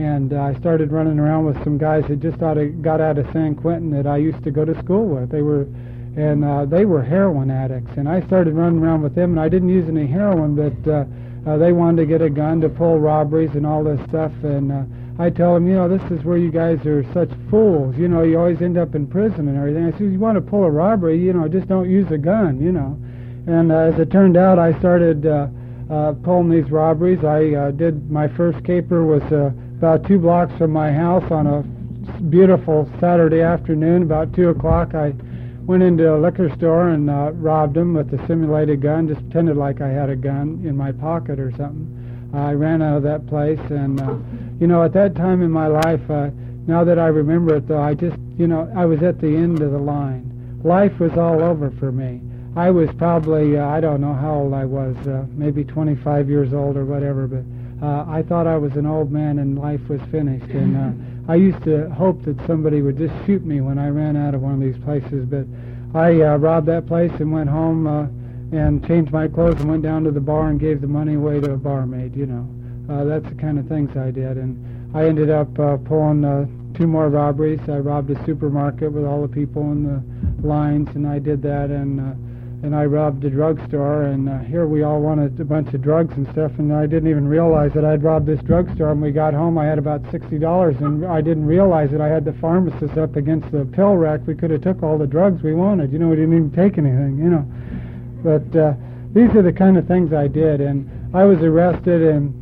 [0.00, 3.18] And uh, I started running around with some guys that just out of, got out
[3.18, 5.28] of San Quentin that I used to go to school with.
[5.28, 5.68] They were,
[6.16, 7.90] and uh, they were heroin addicts.
[7.98, 11.04] And I started running around with them, and I didn't use any heroin, but uh,
[11.46, 14.32] uh, they wanted to get a gun to pull robberies and all this stuff.
[14.42, 14.84] And uh,
[15.22, 17.94] I tell them, you know, this is where you guys are such fools.
[17.98, 19.84] You know, you always end up in prison and everything.
[19.84, 22.58] I said, you want to pull a robbery, you know, just don't use a gun,
[22.58, 22.98] you know.
[23.46, 25.48] And uh, as it turned out, I started uh,
[25.90, 27.22] uh, pulling these robberies.
[27.22, 31.46] I uh, did my first caper was uh, about two blocks from my house on
[31.46, 31.62] a
[32.24, 34.94] beautiful Saturday afternoon, about two o'clock.
[34.94, 35.14] I
[35.62, 39.56] went into a liquor store and uh, robbed them with a simulated gun, just pretended
[39.56, 42.28] like I had a gun in my pocket or something.
[42.34, 44.16] I ran out of that place, and uh,
[44.60, 46.28] you know, at that time in my life, uh,
[46.66, 49.62] now that I remember it, though, I just, you know, I was at the end
[49.62, 50.60] of the line.
[50.62, 52.20] Life was all over for me.
[52.54, 56.52] I was probably, uh, I don't know how old I was, uh, maybe 25 years
[56.52, 57.44] old or whatever, but
[57.82, 60.50] uh, I thought I was an old man and life was finished.
[60.50, 64.16] And uh, I used to hope that somebody would just shoot me when I ran
[64.16, 65.24] out of one of these places.
[65.26, 65.46] But
[65.94, 68.06] I uh, robbed that place and went home uh,
[68.56, 71.40] and changed my clothes and went down to the bar and gave the money away
[71.40, 72.48] to a barmaid, you know.
[72.92, 74.36] Uh, that's the kind of things I did.
[74.36, 77.60] And I ended up uh, pulling uh, two more robberies.
[77.68, 81.70] I robbed a supermarket with all the people in the lines, and I did that.
[81.70, 82.29] And uh,
[82.62, 84.02] and I robbed a drugstore.
[84.02, 87.08] And uh, here we all wanted a bunch of drugs and stuff, and I didn't
[87.08, 88.92] even realize that I'd robbed this drugstore.
[88.92, 92.08] And we got home, I had about sixty dollars, and I didn't realize that I
[92.08, 94.20] had the pharmacist up against the pill rack.
[94.26, 95.92] We could have took all the drugs we wanted.
[95.92, 97.18] You know, we didn't even take anything.
[97.18, 97.46] You know,
[98.22, 98.74] but uh,
[99.12, 102.34] these are the kind of things I did, and I was arrested and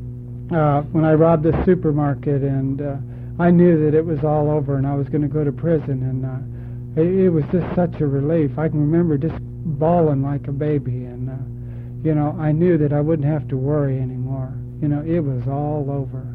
[0.53, 2.97] uh, when I robbed the supermarket, and uh,
[3.39, 6.03] I knew that it was all over, and I was going to go to prison,
[6.03, 8.59] and uh, it, it was just such a relief.
[8.59, 9.37] I can remember just
[9.69, 13.57] bawling like a baby, and uh, you know, I knew that I wouldn't have to
[13.57, 14.53] worry anymore.
[14.81, 16.27] You know, it was all over.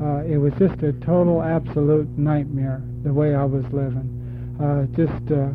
[0.00, 4.08] Uh, it was just a total, absolute nightmare the way I was living.
[4.60, 5.50] Uh, just, uh,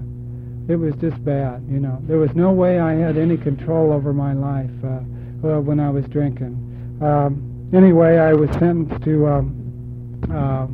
[0.71, 1.65] it was just bad.
[1.69, 4.87] You know, there was no way I had any control over my life uh,
[5.47, 6.99] uh, when I was drinking.
[7.01, 9.27] Um, anyway, I was sentenced to.
[9.27, 9.61] Um,
[10.31, 10.67] uh,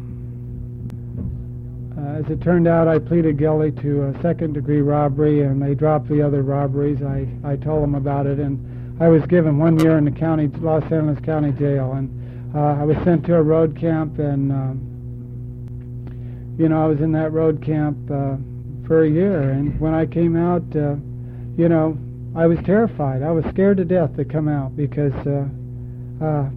[2.07, 6.21] as it turned out, I pleaded guilty to a second-degree robbery, and they dropped the
[6.21, 7.01] other robberies.
[7.01, 10.47] I I told them about it, and I was given one year in the county
[10.47, 16.55] Los Angeles County Jail, and uh, I was sent to a road camp, and um,
[16.57, 18.35] you know I was in that road camp uh,
[18.87, 20.95] for a year, and when I came out, uh,
[21.57, 21.97] you know
[22.35, 23.23] I was terrified.
[23.23, 25.13] I was scared to death to come out because.
[25.25, 25.45] Uh,
[26.23, 26.49] uh,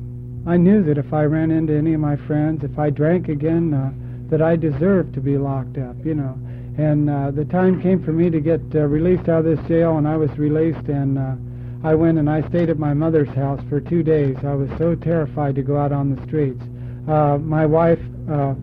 [0.47, 3.73] I knew that if I ran into any of my friends, if I drank again,
[3.73, 3.91] uh,
[4.31, 6.39] that I deserved to be locked up, you know.
[6.77, 9.97] And uh, the time came for me to get uh, released out of this jail,
[9.99, 11.35] and I was released, and uh,
[11.87, 14.37] I went and I stayed at my mother's house for two days.
[14.43, 16.63] I was so terrified to go out on the streets.
[17.07, 18.55] Uh, my wife, uh,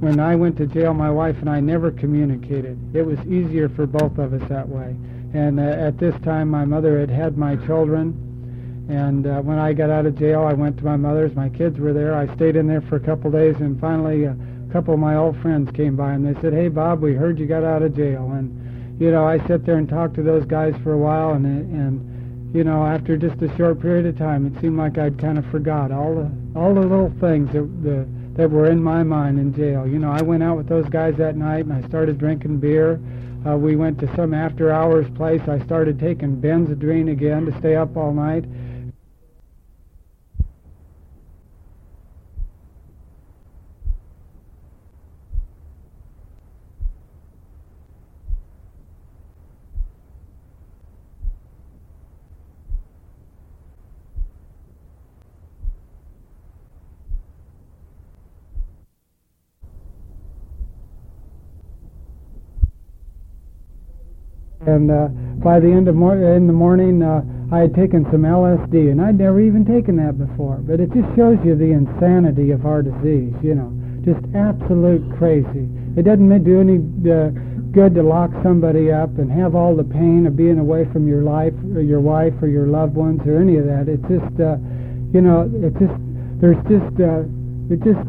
[0.00, 2.76] when I went to jail, my wife and I never communicated.
[2.94, 4.96] It was easier for both of us that way.
[5.32, 9.72] And uh, at this time, my mother had had my children, and uh, when I
[9.72, 11.34] got out of jail, I went to my mother's.
[11.34, 12.14] My kids were there.
[12.14, 14.36] I stayed in there for a couple days, and finally, a
[14.74, 17.46] couple of my old friends came by, and they said, "Hey, Bob, we heard you
[17.46, 20.74] got out of jail." And you know, I sat there and talked to those guys
[20.82, 24.60] for a while, and and you know, after just a short period of time, it
[24.60, 28.50] seemed like I'd kind of forgot all the all the little things that the that
[28.50, 29.86] were in my mind in jail.
[29.86, 32.98] You know, I went out with those guys that night, and I started drinking beer.
[33.46, 35.42] Uh, we went to some after hours place.
[35.46, 38.44] I started taking Benzedrine again to stay up all night.
[64.66, 65.08] And uh,
[65.42, 67.22] by the end of mor- in the morning uh,
[67.52, 70.56] I had taken some LSD and I'd never even taken that before.
[70.56, 73.72] But it just shows you the insanity of our disease you know.
[74.04, 75.68] Just absolute crazy.
[75.96, 77.30] It doesn't do any uh,
[77.72, 81.22] good to lock somebody up and have all the pain of being away from your
[81.22, 83.88] life or your wife or your loved ones or any of that.
[83.88, 84.56] It's just uh,
[85.12, 85.94] you know it just
[86.40, 87.24] there's just uh,
[87.70, 88.02] it just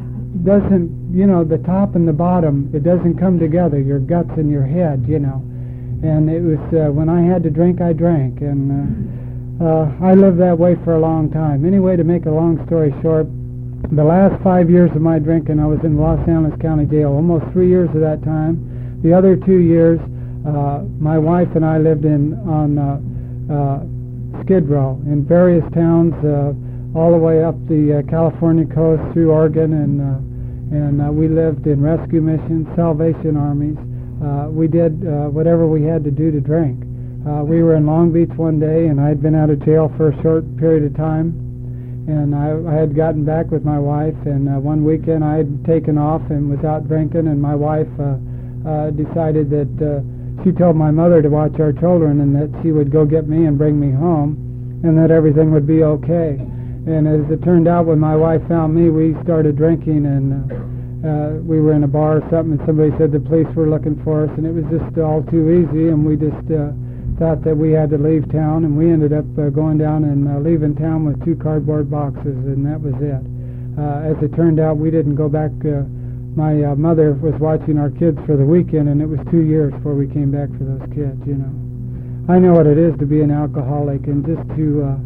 [0.44, 4.52] doesn't you know the top and the bottom it doesn't come together your guts and
[4.52, 5.40] your head you know
[6.04, 10.14] and it was uh, when I had to drink, I drank, and uh, uh, I
[10.14, 11.66] lived that way for a long time.
[11.66, 13.28] Anyway, to make a long story short,
[13.92, 17.14] the last five years of my drinking, I was in Los Angeles County Jail.
[17.14, 19.00] Almost three years of that time.
[19.04, 20.00] The other two years,
[20.46, 23.00] uh, my wife and I lived in on uh,
[23.54, 26.52] uh, Skid Row in various towns, uh,
[26.98, 31.28] all the way up the uh, California coast through Oregon, and uh, and uh, we
[31.28, 33.78] lived in rescue missions, Salvation Armies
[34.24, 36.84] uh, we did uh, whatever we had to do to drink.
[37.26, 40.10] Uh, we were in Long Beach one day, and I'd been out of jail for
[40.10, 41.34] a short period of time,
[42.08, 44.16] and I, I had gotten back with my wife.
[44.26, 47.90] And uh, one weekend, I had taken off and was out drinking, and my wife
[47.98, 48.22] uh,
[48.70, 52.72] uh, decided that uh, she told my mother to watch our children, and that she
[52.72, 54.38] would go get me and bring me home,
[54.84, 56.38] and that everything would be okay.
[56.86, 60.52] And as it turned out, when my wife found me, we started drinking and.
[60.52, 60.75] Uh,
[61.06, 64.02] uh, we were in a bar or something, and somebody said the police were looking
[64.04, 66.74] for us, and it was just all too easy, and we just uh,
[67.22, 70.28] thought that we had to leave town, and we ended up uh, going down and
[70.28, 73.22] uh, leaving town with two cardboard boxes, and that was it.
[73.78, 75.52] Uh, as it turned out, we didn't go back.
[75.62, 75.86] Uh,
[76.36, 79.72] my uh, mother was watching our kids for the weekend, and it was two years
[79.78, 81.22] before we came back for those kids.
[81.24, 81.54] You know,
[82.28, 84.98] I know what it is to be an alcoholic, and just to uh,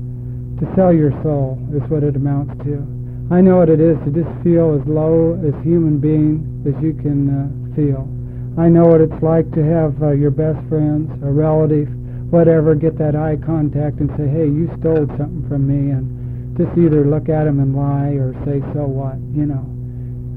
[0.64, 2.99] to sell your soul is what it amounts to.
[3.30, 6.98] I know what it is to just feel as low as human being as you
[6.98, 7.46] can uh,
[7.78, 8.10] feel.
[8.58, 11.94] I know what it's like to have uh, your best friends, a relative,
[12.34, 16.74] whatever, get that eye contact and say, hey, you stole something from me, and just
[16.74, 19.62] either look at them and lie or say, so what, you know.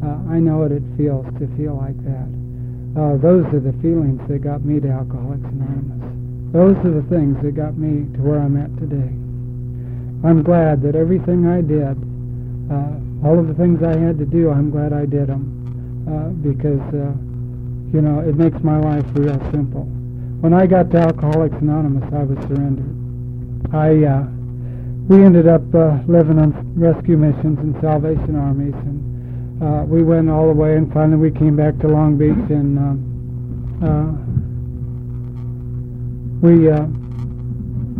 [0.05, 2.29] Uh, I know what it feels to feel like that.
[2.93, 6.05] Uh, those are the feelings that got me to Alcoholics Anonymous.
[6.53, 9.17] Those are the things that got me to where I'm at today.
[10.29, 12.12] I'm glad that everything I did
[12.71, 16.29] uh, all of the things I had to do, I'm glad I did them uh,
[16.43, 17.15] because, uh,
[17.95, 19.85] you know, it makes my life real simple.
[20.43, 22.93] When I got to Alcoholics Anonymous, I was surrendered.
[23.75, 24.27] I uh,
[25.09, 30.31] we ended up uh, living on rescue missions and Salvation Armies, and uh, we went
[30.31, 32.95] all the way, and finally we came back to Long Beach, and uh,
[33.87, 34.11] uh,
[36.41, 36.87] we uh,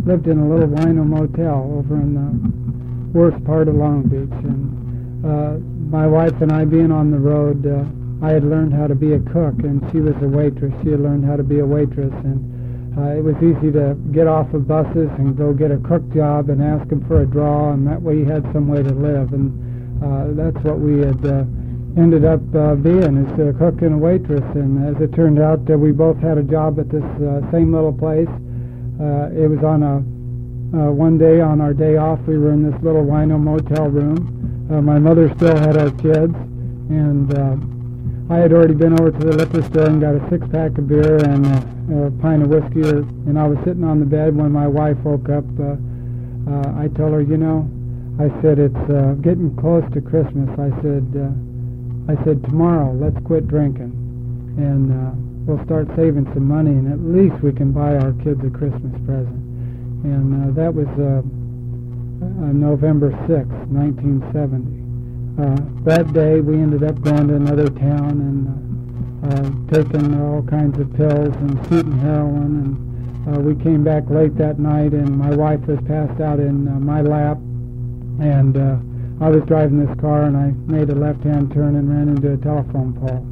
[0.05, 2.27] lived in a little wino motel over in the
[3.13, 4.37] worst part of Long Beach.
[4.43, 7.85] And uh, my wife and I being on the road, uh,
[8.25, 10.73] I had learned how to be a cook, and she was a waitress.
[10.83, 14.27] She had learned how to be a waitress, and uh, it was easy to get
[14.27, 17.73] off of buses and go get a cook job and ask them for a draw,
[17.73, 19.33] and that way you had some way to live.
[19.33, 19.51] And
[20.01, 21.43] uh, that's what we had uh,
[21.97, 24.45] ended up uh, being, is a cook and a waitress.
[24.55, 27.73] And as it turned out, uh, we both had a job at this uh, same
[27.73, 28.29] little place.
[29.01, 30.01] Uh, it was on a
[30.73, 34.17] uh, one day on our day off, we were in this little wino motel room.
[34.73, 36.33] Uh, my mother still had our kids,
[36.89, 40.41] and uh, I had already been over to the liquor store and got a six
[40.49, 42.89] pack of beer and a, a pint of whiskey.
[42.89, 45.45] And I was sitting on the bed when my wife woke up.
[45.61, 45.77] Uh,
[46.49, 47.69] uh, I told her, you know,
[48.17, 50.49] I said it's uh, getting close to Christmas.
[50.57, 51.29] I said, uh,
[52.09, 53.93] I said tomorrow let's quit drinking,
[54.57, 55.13] and uh,
[55.45, 58.97] we'll start saving some money, and at least we can buy our kids a Christmas
[59.05, 59.52] present
[60.03, 64.83] and uh, that was uh, uh, November 6, 1970.
[65.41, 68.63] Uh, that day we ended up going to another town and
[69.73, 72.77] taking all kinds of pills and shooting heroin
[73.25, 76.67] and uh, we came back late that night and my wife was passed out in
[76.67, 77.37] uh, my lap
[78.21, 78.77] and uh,
[79.25, 82.37] I was driving this car and I made a left-hand turn and ran into a
[82.37, 83.25] telephone pole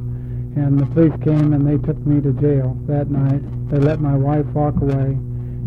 [0.58, 3.42] and the police came and they took me to jail that night.
[3.70, 5.16] They let my wife walk away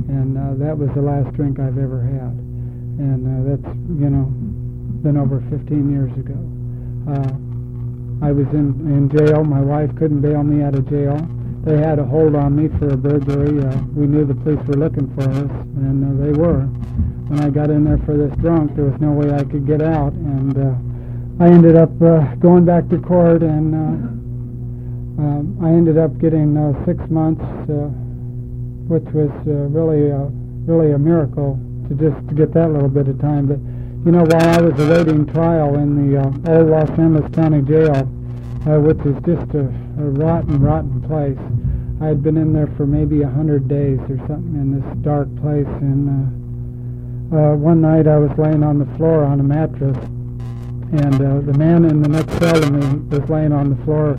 [0.08, 2.36] and uh, that was the last drink I've ever had,
[3.00, 3.68] and uh, that's
[4.00, 4.30] you know
[5.02, 6.38] been over 15 years ago.
[7.06, 7.34] Uh,
[8.26, 9.44] I was in in jail.
[9.44, 11.18] My wife couldn't bail me out of jail.
[11.66, 13.60] they had a hold on me for a burglary.
[13.64, 16.68] Uh, we knew the police were looking for us, and uh, they were.
[17.28, 19.82] When I got in there for this drunk, there was no way I could get
[19.82, 24.16] out, and uh, I ended up uh, going back to court, and uh,
[25.18, 27.90] um, I ended up getting uh, six months, uh,
[28.88, 30.30] which was uh, really, uh,
[30.66, 33.48] really a miracle to just to get that little bit of time.
[33.48, 33.60] But
[34.06, 38.08] you know, while I was awaiting trial in the uh, old Los Angeles County Jail,
[38.66, 39.66] uh, which is just a,
[40.02, 41.38] a rotten, rotten place.
[42.02, 45.30] I had been in there for maybe a hundred days or something in this dark
[45.38, 49.98] place, and uh, uh, one night I was laying on the floor on a mattress,
[51.02, 54.18] and uh, the man in the next cell to me was laying on the floor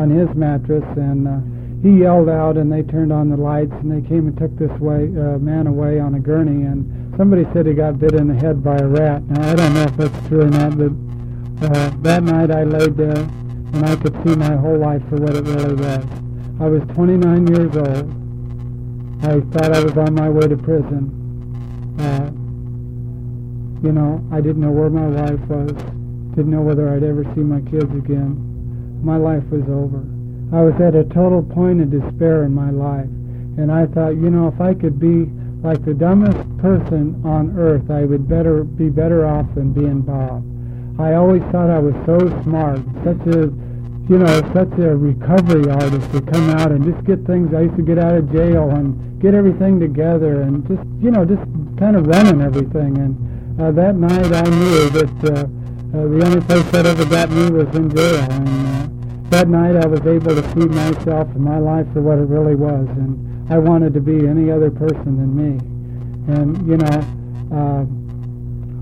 [0.00, 1.38] on his mattress, and uh,
[1.82, 4.72] he yelled out, and they turned on the lights, and they came and took this
[4.80, 8.34] way uh, man away on a gurney, and somebody said he got bit in the
[8.34, 9.22] head by a rat.
[9.28, 10.92] Now I don't know if that's true or not, but
[11.62, 13.28] uh, that night I laid there
[13.72, 16.04] and I could see my whole life for what it really was.
[16.60, 18.10] I was 29 years old.
[19.24, 21.16] I thought I was on my way to prison.
[21.98, 22.30] Uh,
[23.86, 25.72] you know, I didn't know where my wife was.
[26.34, 29.00] Didn't know whether I'd ever see my kids again.
[29.02, 30.04] My life was over.
[30.52, 33.06] I was at a total point of despair in my life.
[33.58, 35.30] And I thought, you know, if I could be
[35.62, 40.42] like the dumbest person on earth, I would better be better off than being Bob.
[40.98, 43.52] I always thought I was so smart, such a,
[44.10, 47.54] you know, such a recovery artist to come out and just get things.
[47.54, 51.24] I used to get out of jail and get everything together and just, you know,
[51.24, 51.42] just
[51.78, 52.98] kind of running everything.
[52.98, 55.46] And uh, that night I knew that uh,
[55.96, 58.26] uh, the only place that ever got me was in jail.
[58.30, 58.69] And uh,
[59.30, 62.54] that night I was able to see myself and my life for what it really
[62.54, 62.88] was.
[62.88, 65.58] And I wanted to be any other person than me.
[66.34, 66.96] And, you know,
[67.50, 67.82] uh,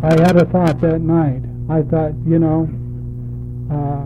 [0.07, 1.43] I had a thought that night.
[1.71, 2.69] I thought, you know,
[3.71, 4.05] uh,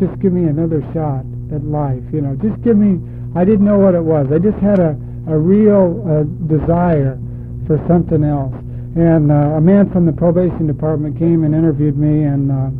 [0.00, 1.24] just give me another shot
[1.54, 2.02] at life.
[2.12, 2.98] You know, just give me.
[3.36, 4.26] I didn't know what it was.
[4.32, 7.18] I just had a a real uh, desire
[7.66, 8.54] for something else.
[8.94, 12.70] And uh, a man from the probation department came and interviewed me, and uh,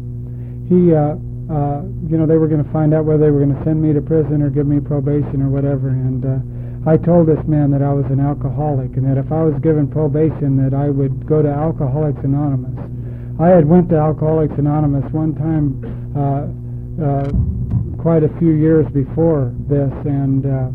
[0.69, 1.17] he, uh,
[1.51, 3.82] uh, you know, they were going to find out whether they were going to send
[3.82, 5.88] me to prison or give me probation or whatever.
[5.88, 9.42] And uh, I told this man that I was an alcoholic, and that if I
[9.42, 12.76] was given probation, that I would go to Alcoholics Anonymous.
[13.40, 15.80] I had went to Alcoholics Anonymous one time
[16.12, 16.45] uh,
[17.01, 17.28] uh,
[18.01, 20.68] quite a few years before this, and uh,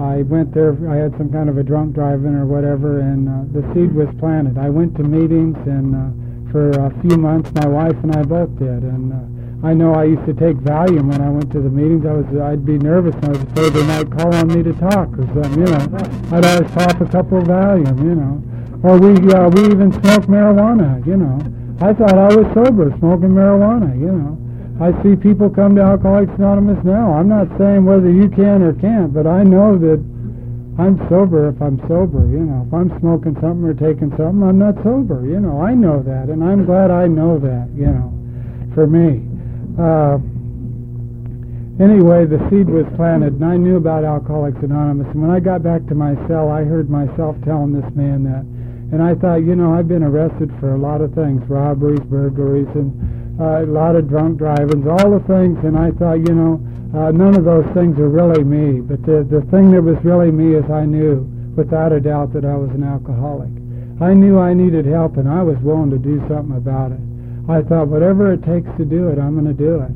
[0.00, 0.72] I went there.
[0.88, 4.08] I had some kind of a drunk driving or whatever, and uh, the seed was
[4.18, 4.56] planted.
[4.56, 8.48] I went to meetings, and uh, for a few months, my wife and I both
[8.58, 8.80] did.
[8.80, 12.06] And uh, I know I used to take Valium when I went to the meetings.
[12.06, 14.72] I was, I'd be nervous, and I was afraid they might call on me to
[14.74, 15.60] talk, or something.
[15.60, 17.98] You know, I'd always pop a couple of Valium.
[18.02, 18.42] You know,
[18.82, 21.04] or we uh, we even smoked marijuana.
[21.06, 21.38] You know.
[21.82, 24.36] I thought I was sober smoking marijuana, you know.
[24.84, 27.14] I see people come to Alcoholics Anonymous now.
[27.14, 29.96] I'm not saying whether you can or can't, but I know that
[30.76, 32.68] I'm sober if I'm sober, you know.
[32.68, 35.62] If I'm smoking something or taking something, I'm not sober, you know.
[35.62, 38.12] I know that, and I'm glad I know that, you know,
[38.74, 39.29] for me.
[39.80, 40.20] Uh,
[41.80, 45.08] anyway, the seed was planted, and I knew about Alcoholics Anonymous.
[45.14, 48.44] And when I got back to my cell, I heard myself telling this man that
[48.92, 52.66] and I thought, you know, I've been arrested for a lot of things, robberies, burglaries,
[52.74, 52.90] and
[53.40, 55.62] uh, a lot of drunk drivings, all the things.
[55.62, 56.58] And I thought, you know,
[56.90, 58.80] uh, none of those things are really me.
[58.80, 61.22] But the, the thing that was really me is I knew
[61.54, 63.50] without a doubt that I was an alcoholic.
[64.02, 67.09] I knew I needed help, and I was willing to do something about it.
[67.48, 69.90] I thought, whatever it takes to do it, I'm going to do it.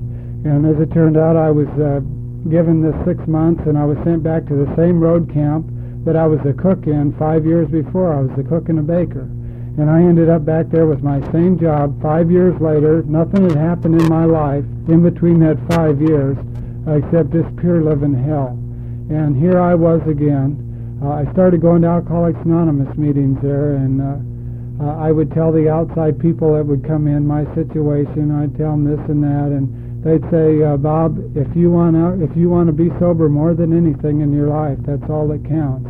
[0.48, 2.00] And as it turned out, I was uh,
[2.48, 5.66] given this six months, and I was sent back to the same road camp
[6.04, 8.12] that I was a cook in five years before.
[8.12, 9.28] I was a cook and a baker.
[9.76, 13.02] And I ended up back there with my same job five years later.
[13.02, 16.36] Nothing had happened in my life in between that five years
[16.86, 18.58] except this pure living hell.
[19.10, 20.60] And here I was again.
[21.02, 24.16] Uh, I started going to Alcoholics Anonymous meetings there, and uh,
[24.80, 28.34] uh, I would tell the outside people that would come in my situation.
[28.34, 29.70] I'd tell them this and that, and
[30.02, 33.54] they'd say, uh, Bob, if you want to, if you want to be sober more
[33.54, 35.86] than anything in your life, that's all that counts.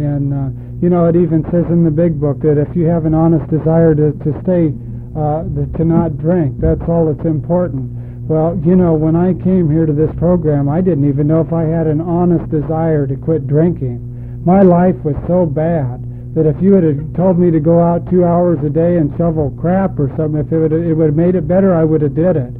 [0.00, 0.48] And uh,
[0.80, 3.44] you know, it even says in the big book that if you have an honest
[3.52, 4.72] desire to to stay,
[5.12, 5.44] uh,
[5.76, 7.92] to not drink, that's all that's important.
[8.24, 11.52] Well, you know, when I came here to this program, I didn't even know if
[11.52, 14.00] I had an honest desire to quit drinking.
[14.44, 16.00] My life was so bad
[16.34, 19.52] that if you had told me to go out two hours a day and shovel
[19.60, 22.14] crap or something, if it would it would have made it better, I would have
[22.14, 22.52] did it.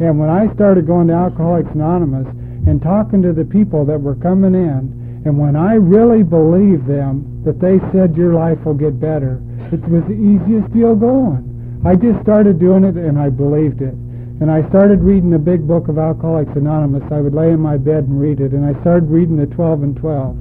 [0.00, 2.28] And when I started going to Alcoholics Anonymous
[2.68, 7.42] and talking to the people that were coming in, and when I really believed them
[7.44, 9.40] that they said your life will get better,
[9.72, 11.80] it was the easiest deal going.
[11.84, 13.94] I just started doing it and I believed it.
[14.40, 17.02] and I started reading the big book of Alcoholics Anonymous.
[17.10, 19.82] I would lay in my bed and read it, and I started reading the 12
[19.82, 20.36] and 12.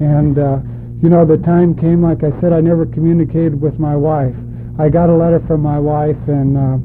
[0.00, 0.58] And, uh,
[1.04, 4.32] you know, the time came, like I said, I never communicated with my wife.
[4.80, 6.80] I got a letter from my wife, and, uh,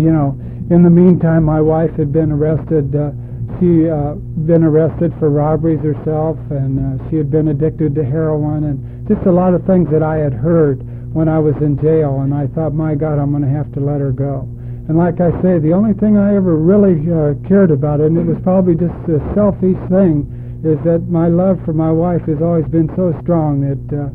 [0.00, 0.40] you know,
[0.72, 2.96] in the meantime, my wife had been arrested.
[2.96, 3.12] Uh,
[3.60, 4.16] she uh,
[4.48, 9.20] been arrested for robberies herself, and uh, she had been addicted to heroin, and just
[9.26, 10.80] a lot of things that I had heard
[11.12, 12.24] when I was in jail.
[12.24, 14.48] And I thought, my God, I'm going to have to let her go.
[14.88, 18.24] And like I say, the only thing I ever really uh, cared about, and it
[18.24, 20.24] was probably just a selfish thing,
[20.64, 24.10] is that my love for my wife has always been so strong that, uh,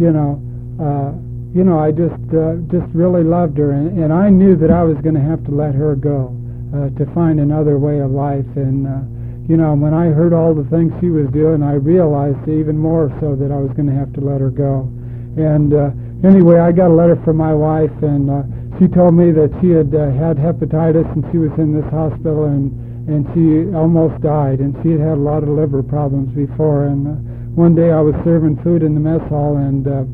[0.00, 0.40] you know,
[0.80, 1.12] uh,
[1.52, 4.82] you know, I just uh, just really loved her, and, and I knew that I
[4.82, 6.32] was going to have to let her go
[6.72, 8.48] uh, to find another way of life.
[8.56, 9.04] And uh,
[9.52, 13.12] you know, when I heard all the things she was doing, I realized even more
[13.20, 14.88] so that I was going to have to let her go.
[15.36, 15.92] And uh,
[16.24, 18.42] anyway, I got a letter from my wife, and uh,
[18.80, 22.48] she told me that she had uh, had hepatitis and she was in this hospital
[22.48, 22.72] and
[23.08, 27.06] and she almost died and she had had a lot of liver problems before and
[27.08, 27.14] uh,
[27.58, 30.06] one day I was serving food in the mess hall and uh,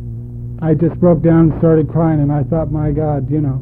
[0.65, 3.61] I just broke down and started crying and I thought my God you know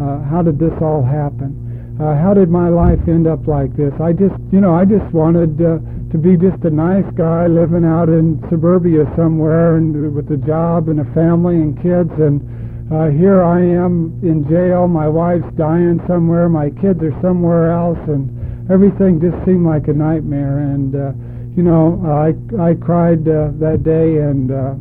[0.00, 3.92] uh, how did this all happen uh, how did my life end up like this
[4.00, 5.80] I just you know I just wanted uh,
[6.12, 10.88] to be just a nice guy living out in suburbia somewhere and with a job
[10.88, 12.44] and a family and kids and
[12.88, 14.88] uh, here I am in jail.
[14.88, 16.48] My wife's dying somewhere.
[16.48, 18.32] My kids are somewhere else, and
[18.70, 20.58] everything just seemed like a nightmare.
[20.58, 21.12] And uh,
[21.56, 24.74] you know, I I cried uh, that day, and uh,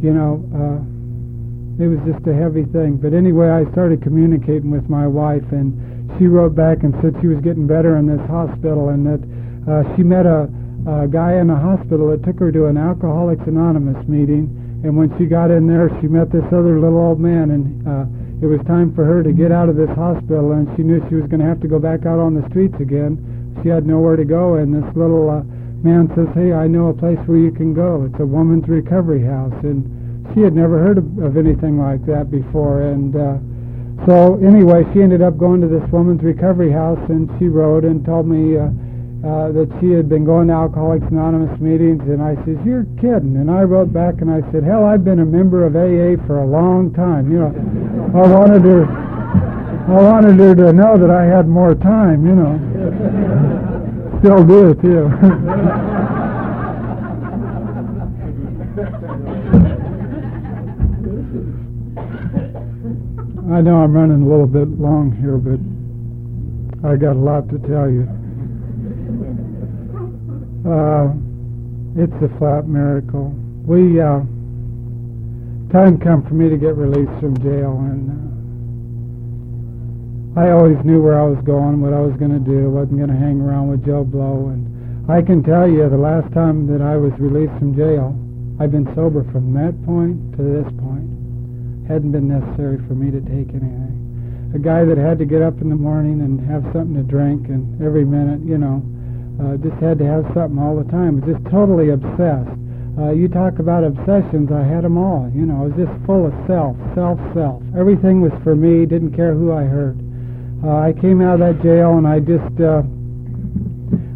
[0.00, 0.78] you know, uh,
[1.82, 2.96] it was just a heavy thing.
[2.96, 5.74] But anyway, I started communicating with my wife, and
[6.18, 9.22] she wrote back and said she was getting better in this hospital, and that
[9.66, 10.48] uh, she met a,
[10.88, 14.48] a guy in a hospital that took her to an Alcoholics Anonymous meeting
[14.82, 18.04] and when she got in there, she met this other little old man, and uh,
[18.42, 21.14] it was time for her to get out of this hospital, and she knew she
[21.14, 23.20] was going to have to go back out on the streets again.
[23.62, 25.42] She had nowhere to go, and this little uh,
[25.84, 28.08] man says, "Hey, I know a place where you can go.
[28.08, 29.84] It's a woman's recovery house." And
[30.34, 33.36] she had never heard of, of anything like that before, and uh,
[34.06, 38.04] so anyway, she ended up going to this woman's recovery house, and she wrote and
[38.04, 38.56] told me.
[38.56, 38.70] Uh,
[39.24, 43.36] uh, that she had been going to Alcoholics Anonymous meetings, and I says, "You're kidding!"
[43.36, 46.38] And I wrote back and I said, "Hell, I've been a member of AA for
[46.38, 47.30] a long time.
[47.30, 47.52] You know,
[48.16, 48.86] I wanted her,
[49.88, 52.24] I wanted her to know that I had more time.
[52.26, 52.58] You know,
[54.20, 55.10] still do too."
[63.52, 65.58] I know I'm running a little bit long here, but
[66.88, 68.08] I got a lot to tell you.
[70.60, 71.16] Uh,
[71.96, 73.32] it's a flat miracle.
[73.64, 74.20] We uh,
[75.72, 78.12] time come for me to get released from jail, and
[80.36, 82.68] uh, I always knew where I was going, what I was going to do.
[82.68, 84.52] wasn't going to hang around with Joe Blow.
[84.52, 84.68] And
[85.10, 88.12] I can tell you, the last time that I was released from jail,
[88.60, 91.08] I've been sober from that point to this point.
[91.88, 93.96] Hadn't been necessary for me to take anything.
[94.54, 97.48] A guy that had to get up in the morning and have something to drink,
[97.48, 98.84] and every minute, you know
[99.40, 101.20] uh, just had to have something all the time.
[101.20, 102.52] Was just totally obsessed.
[103.00, 105.30] Uh, you talk about obsessions, I had them all.
[105.34, 107.62] You know, I was just full of self, self, self.
[107.72, 108.84] Everything was for me.
[108.84, 109.96] Didn't care who I hurt.
[110.60, 112.84] Uh, I came out of that jail and I just uh,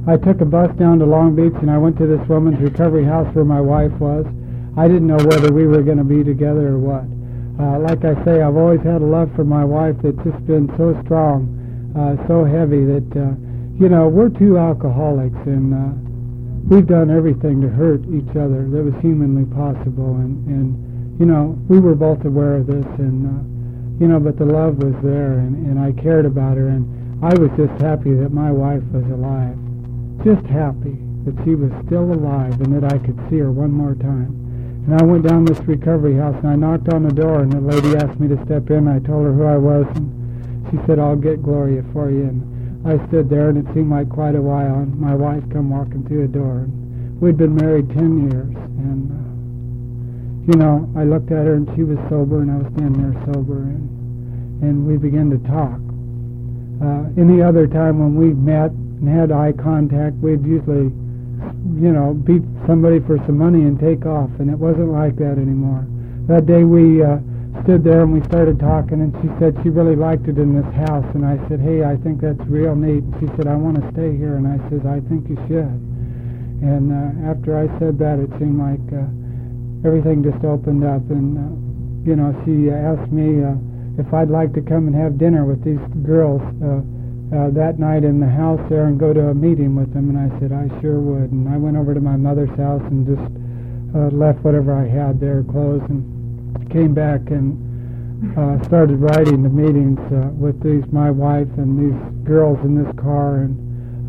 [0.04, 3.04] I took a bus down to Long Beach and I went to this woman's recovery
[3.04, 4.26] house where my wife was.
[4.76, 7.08] I didn't know whether we were going to be together or what.
[7.56, 10.68] Uh, like I say, I've always had a love for my wife that's just been
[10.76, 11.48] so strong,
[11.96, 13.32] uh, so heavy that uh,
[13.78, 15.92] you know, we're two alcoholics, and uh,
[16.68, 21.58] we've done everything to hurt each other that was humanly possible, and and you know,
[21.68, 23.42] we were both aware of this, and uh,
[23.98, 26.86] you know, but the love was there, and and I cared about her, and
[27.24, 29.58] I was just happy that my wife was alive,
[30.22, 33.94] just happy that she was still alive, and that I could see her one more
[33.94, 34.44] time.
[34.86, 37.60] And I went down this recovery house and I knocked on the door and the
[37.60, 38.86] lady asked me to step in.
[38.86, 42.28] I told her who I was and she said, I'll get Gloria for you.
[42.28, 42.53] And
[42.84, 46.04] I stood there, and it seemed like quite a while, and my wife come walking
[46.06, 46.68] through the door.
[46.68, 51.68] And we'd been married ten years, and uh, you know, I looked at her, and
[51.74, 53.88] she was sober, and I was standing there sober, and
[54.62, 55.80] and we began to talk.
[56.84, 60.92] Uh, any other time when we met and had eye contact, we'd usually,
[61.80, 65.40] you know, beat somebody for some money and take off, and it wasn't like that
[65.40, 65.86] anymore.
[66.28, 67.02] That day we.
[67.02, 67.18] Uh,
[67.62, 70.66] stood there and we started talking and she said she really liked it in this
[70.88, 73.04] house and I said, hey, I think that's real neat.
[73.20, 75.78] She said, I want to stay here and I said, I think you should.
[76.64, 79.06] And uh, after I said that, it seemed like uh,
[79.86, 81.52] everything just opened up and, uh,
[82.08, 83.54] you know, she asked me uh,
[84.00, 86.80] if I'd like to come and have dinner with these girls uh,
[87.34, 90.10] uh, that night in the house there and go to a meeting with them.
[90.10, 91.32] And I said, I sure would.
[91.32, 93.26] And I went over to my mother's house and just
[93.96, 96.13] uh, left whatever I had there, clothes, and
[96.70, 97.58] came back and
[98.38, 102.90] uh, started writing the meetings uh, with these my wife and these girls in this
[102.96, 103.52] car, and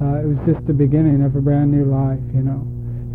[0.02, 2.64] uh, it was just the beginning of a brand new life, you know.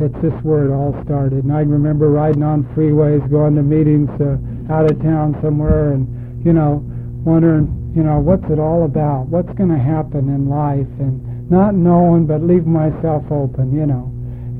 [0.01, 1.45] It's just where it all started.
[1.45, 4.41] And I remember riding on freeways, going to meetings uh,
[4.73, 6.09] out of town somewhere, and
[6.45, 6.81] you know,
[7.25, 9.29] wondering, you know, what's it all about?
[9.29, 10.89] What's going to happen in life?
[10.99, 14.09] And not knowing, but leaving myself open, you know.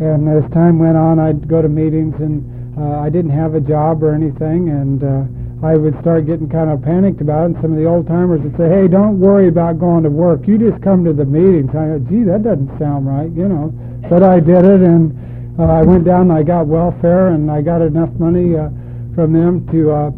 [0.01, 2.45] And as time went on, I'd go to meetings, and
[2.81, 6.71] uh, I didn't have a job or anything, and uh, I would start getting kind
[6.71, 7.53] of panicked about it.
[7.53, 10.49] And some of the old timers would say, "Hey, don't worry about going to work.
[10.49, 13.69] You just come to the meetings." I go, "Gee, that doesn't sound right," you know.
[14.09, 15.13] But I did it, and
[15.61, 16.31] uh, I went down.
[16.31, 18.73] and I got welfare, and I got enough money uh,
[19.15, 20.11] from them to uh,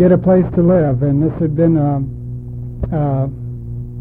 [0.00, 1.02] get a place to live.
[1.02, 2.00] And this had been uh,
[2.96, 3.28] uh,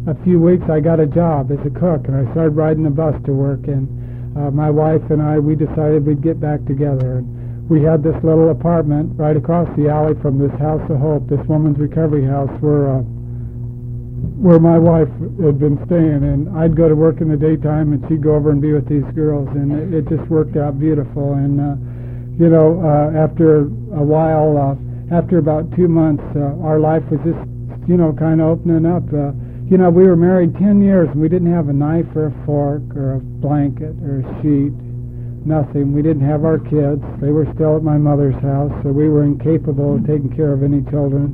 [0.07, 0.63] a few weeks.
[0.71, 3.67] I got a job as a cook, and I started riding the bus to work.
[3.67, 3.91] And
[4.37, 7.19] uh, my wife and I, we decided we'd get back together.
[7.19, 7.38] And
[7.69, 11.45] we had this little apartment right across the alley from this House of Hope, this
[11.45, 13.05] woman's recovery house, where uh,
[14.41, 15.07] where my wife
[15.37, 16.25] had been staying.
[16.25, 18.89] And I'd go to work in the daytime, and she'd go over and be with
[18.89, 21.37] these girls, and it, it just worked out beautiful.
[21.37, 21.77] And uh,
[22.41, 27.21] you know, uh, after a while, uh, after about two months, uh, our life was
[27.21, 27.39] just
[27.85, 29.05] you know kind of opening up.
[29.13, 29.29] Uh,
[29.69, 32.45] you know, we were married ten years, and we didn't have a knife or a
[32.49, 34.73] fork or a blanket or a sheet
[35.49, 35.91] nothing.
[35.91, 37.01] We didn't have our kids.
[37.17, 40.61] They were still at my mother's house, so we were incapable of taking care of
[40.61, 41.33] any children.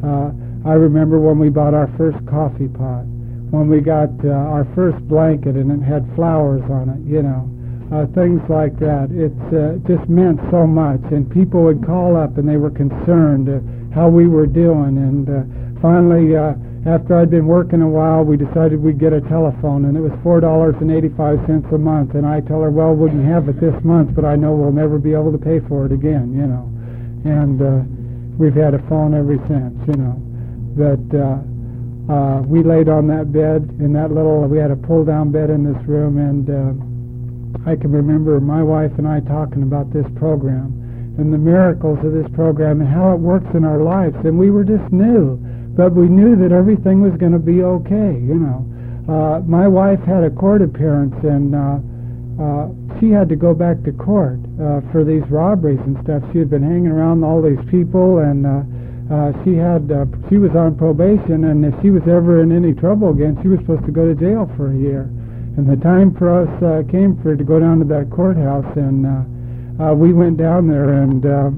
[0.00, 0.32] Uh,
[0.64, 3.04] I remember when we bought our first coffee pot,
[3.52, 7.44] when we got uh, our first blanket and it had flowers on it, you know,
[7.92, 9.12] uh, things like that.
[9.12, 13.52] It uh, just meant so much, and people would call up and they were concerned
[13.52, 13.60] uh,
[13.94, 16.34] how we were doing, and uh, finally.
[16.34, 16.56] Uh,
[16.86, 20.12] after I'd been working a while, we decided we'd get a telephone, and it was
[20.22, 22.14] four dollars and eighty-five cents a month.
[22.14, 24.72] And I tell her, well, we can have it this month, but I know we'll
[24.72, 26.64] never be able to pay for it again, you know.
[27.28, 27.84] And uh,
[28.40, 30.16] we've had a phone ever since, you know.
[30.72, 31.36] But uh,
[32.08, 34.48] uh, we laid on that bed in that little.
[34.48, 38.92] We had a pull-down bed in this room, and uh, I can remember my wife
[38.96, 40.72] and I talking about this program
[41.18, 44.16] and the miracles of this program and how it works in our lives.
[44.24, 45.36] And we were just new
[45.80, 48.12] but we knew that everything was going to be okay.
[48.20, 48.60] You know,
[49.08, 51.80] uh, my wife had a court appearance, and uh,
[52.36, 52.68] uh,
[53.00, 56.20] she had to go back to court uh, for these robberies and stuff.
[56.36, 58.60] She had been hanging around all these people, and uh,
[59.08, 62.76] uh, she had uh, she was on probation, and if she was ever in any
[62.76, 65.08] trouble again, she was supposed to go to jail for a year.
[65.56, 69.08] And the time for us uh, came for to go down to that courthouse, and
[69.08, 71.48] uh, uh, we went down there, and uh,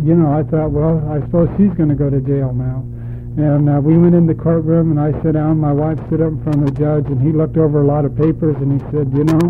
[0.00, 2.88] you know, I thought, well, I suppose she's going to go to jail now.
[3.32, 5.56] And uh, we went in the courtroom, and I sat down.
[5.56, 8.04] My wife stood up in front of the judge, and he looked over a lot
[8.04, 9.40] of papers, and he said, you know,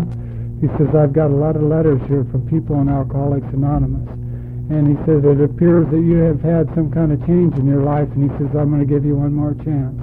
[0.63, 4.07] he says, I've got a lot of letters here from people in Alcoholics Anonymous.
[4.71, 7.83] And he says, it appears that you have had some kind of change in your
[7.83, 9.99] life, and he says, I'm going to give you one more chance.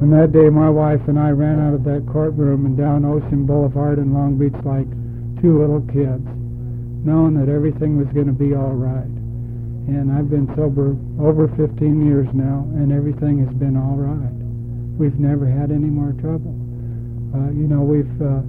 [0.00, 3.44] And that day, my wife and I ran out of that courtroom and down Ocean
[3.44, 4.88] Boulevard in Long Beach like
[5.44, 6.24] two little kids,
[7.04, 9.17] knowing that everything was going to be all right
[9.88, 14.36] and I've been sober over 15 years now, and everything has been all right.
[15.00, 16.52] We've never had any more trouble.
[17.32, 18.44] Uh, you know, we've uh,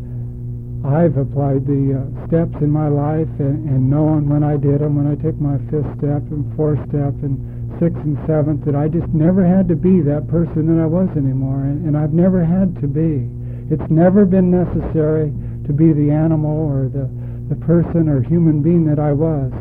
[0.83, 4.99] I've applied the uh, steps in my life, and, and knowing when I did them,
[4.99, 7.39] when I took my fifth step and fourth step and
[7.79, 11.07] sixth and seventh, that I just never had to be that person that I was
[11.15, 13.27] anymore, and, and I've never had to be.
[13.71, 15.31] It's never been necessary
[15.67, 17.07] to be the animal or the
[17.49, 19.51] the person or human being that I was,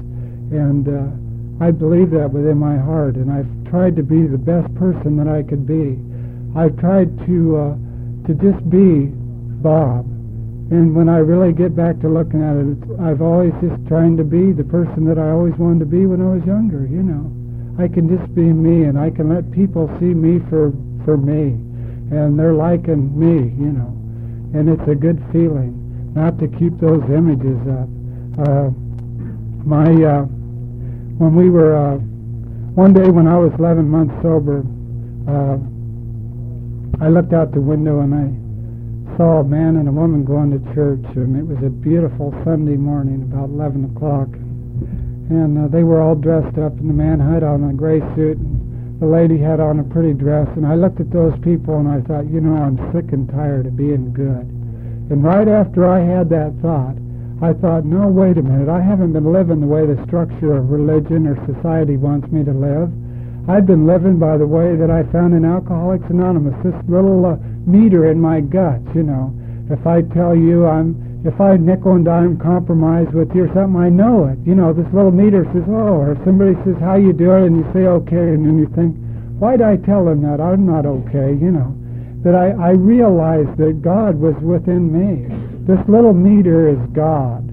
[0.53, 1.18] and uh,
[1.61, 5.27] I believe that within my heart, and I've tried to be the best person that
[5.27, 5.99] I could be.
[6.55, 7.75] I've tried to uh,
[8.27, 9.11] to just be
[9.59, 10.07] Bob,
[10.71, 14.25] and when I really get back to looking at it, I've always just trying to
[14.25, 16.87] be the person that I always wanted to be when I was younger.
[16.87, 17.27] You know,
[17.83, 20.71] I can just be me, and I can let people see me for
[21.05, 21.59] for me,
[22.15, 23.51] and they're liking me.
[23.59, 23.91] You know,
[24.55, 25.75] and it's a good feeling
[26.15, 27.89] not to keep those images up.
[28.47, 28.71] Uh,
[29.67, 30.27] my uh,
[31.19, 31.99] when we were uh,
[32.79, 34.62] one day when I was 11 months sober,
[35.27, 35.59] uh,
[37.05, 38.27] I looked out the window and I
[39.19, 42.79] saw a man and a woman going to church, and it was a beautiful Sunday
[42.79, 44.31] morning, about 11 o'clock.
[44.31, 48.39] And uh, they were all dressed up, and the man had on a gray suit,
[48.39, 50.47] and the lady had on a pretty dress.
[50.55, 53.66] And I looked at those people, and I thought, you know, I'm sick and tired
[53.66, 54.47] of being good.
[55.11, 56.95] And right after I had that thought,
[57.41, 58.68] I thought, no, wait a minute.
[58.68, 62.51] I haven't been living the way the structure of religion or society wants me to
[62.51, 62.91] live.
[63.47, 67.39] I've been living by the way that I found in Alcoholics Anonymous, this little uh,
[67.62, 69.30] meter in my gut, you know.
[69.70, 73.78] If I tell you I'm, if I nickel and dime compromise with you or something,
[73.78, 74.39] I know it.
[74.43, 77.66] You know, this little meter says, oh, or somebody says, how you doing, and you
[77.72, 78.99] say, okay, and then you think,
[79.39, 80.43] why'd I tell them that?
[80.43, 81.70] I'm not okay, you know.
[82.26, 85.30] That I, I realized that God was within me.
[85.69, 87.45] This little meter is God.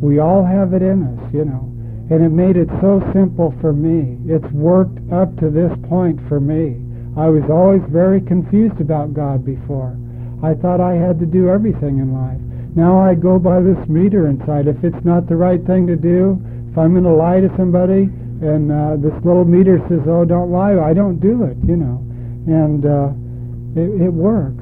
[0.00, 1.74] We all have it in us, you know
[2.10, 4.20] and it made it so simple for me.
[4.28, 6.76] It's worked up to this point for me.
[7.16, 9.96] I was always very confused about God before.
[10.42, 12.40] I thought I had to do everything in life.
[12.76, 14.68] Now I go by this meter inside.
[14.68, 16.36] If it's not the right thing to do,
[16.68, 18.10] if I'm going to lie to somebody,
[18.44, 21.56] and uh, this little meter says, "Oh, don't lie," I don't do it.
[21.64, 22.02] You know,
[22.50, 23.14] and uh,
[23.78, 24.60] it, it works.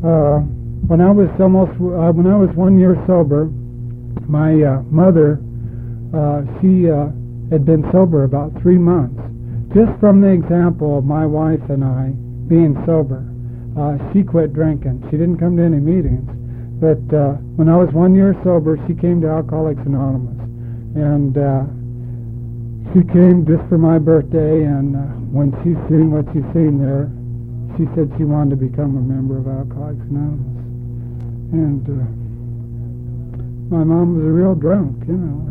[0.00, 0.46] Uh,
[0.86, 3.46] when I was almost uh, when I was one year sober,
[4.26, 5.40] my uh, mother
[6.14, 7.10] uh, she uh,
[7.50, 9.18] had been sober about three months.
[9.74, 12.10] Just from the example of my wife and I
[12.50, 13.22] being sober,
[13.78, 15.06] uh, she quit drinking.
[15.10, 16.26] She didn't come to any meetings.
[16.82, 16.98] But
[17.54, 20.40] when I was one year sober, she came to Alcoholics Anonymous.
[20.96, 21.36] And
[22.90, 24.98] she came just for my birthday, and
[25.30, 27.06] when she seen what she seen there,
[27.78, 30.49] she said she wanted to become a member of Alcoholics Anonymous.
[31.52, 35.50] And uh, my mom was a real drunk, you know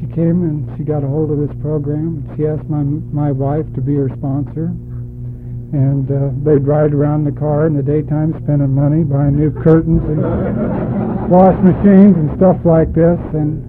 [0.00, 2.24] she came and she got a hold of this program.
[2.36, 2.82] She asked my
[3.12, 4.72] my wife to be her sponsor,
[5.76, 10.00] and uh, they'd ride around the car in the daytime spending money buying new curtains
[10.08, 10.22] and
[11.30, 13.60] wash machines and stuff like this, and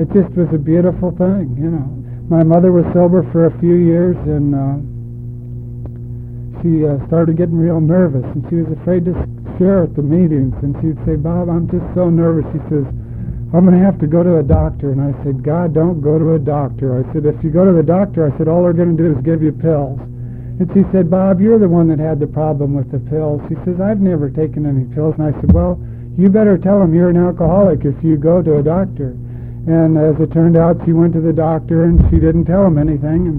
[0.00, 1.84] it just was a beautiful thing, you know.
[2.32, 4.80] My mother was sober for a few years, and uh,
[6.64, 9.12] she uh, started getting real nervous, and she was afraid to
[9.58, 10.54] share at the meetings.
[10.62, 12.86] And she'd say, "Bob, I'm just so nervous." She says
[13.54, 14.90] I'm going to have to go to a doctor.
[14.90, 16.98] And I said, God, don't go to a doctor.
[16.98, 19.14] I said, if you go to the doctor, I said, all they're going to do
[19.14, 20.02] is give you pills.
[20.58, 23.38] And she said, Bob, you're the one that had the problem with the pills.
[23.46, 25.14] She says, I've never taken any pills.
[25.18, 25.78] And I said, well,
[26.18, 29.14] you better tell them you're an alcoholic if you go to a doctor.
[29.70, 32.74] And as it turned out, she went to the doctor and she didn't tell him
[32.74, 33.38] anything.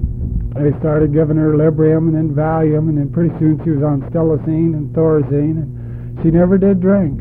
[0.56, 2.88] they started giving her Librium and then Valium.
[2.88, 5.60] And then pretty soon she was on Stelazine and Thorazine.
[5.60, 5.76] And
[6.22, 7.20] she never did drink.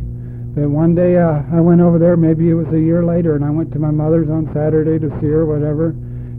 [0.55, 3.43] But one day uh, I went over there, maybe it was a year later, and
[3.43, 5.95] I went to my mother's on Saturday to see her, whatever.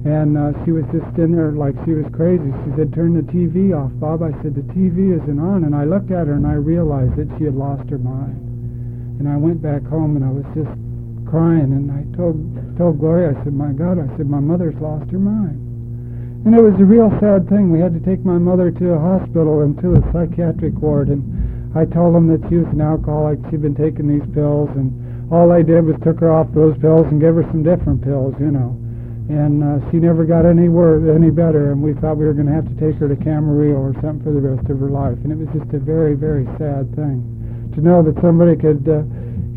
[0.06, 2.46] And uh, she was just in there like she was crazy.
[2.62, 4.22] She said, turn the TV off, Bob.
[4.22, 5.66] I said, the TV isn't on.
[5.66, 8.38] And I looked at her and I realized that she had lost her mind.
[9.18, 10.70] And I went back home and I was just
[11.26, 11.74] crying.
[11.74, 12.38] And I told,
[12.78, 15.58] told Gloria, I said, my God, I said, my mother's lost her mind.
[16.46, 17.74] And it was a real sad thing.
[17.74, 21.10] We had to take my mother to a hospital and to a psychiatric ward.
[21.10, 21.26] And
[21.76, 23.36] I told them that she was an alcoholic.
[23.50, 24.88] She'd been taking these pills, and
[25.28, 28.32] all I did was took her off those pills and gave her some different pills,
[28.40, 28.72] you know.
[29.28, 32.46] And uh, she never got any wor- any better, and we thought we were going
[32.48, 35.20] to have to take her to Camarillo or something for the rest of her life.
[35.20, 37.20] And it was just a very, very sad thing
[37.74, 39.04] to know that somebody could, uh,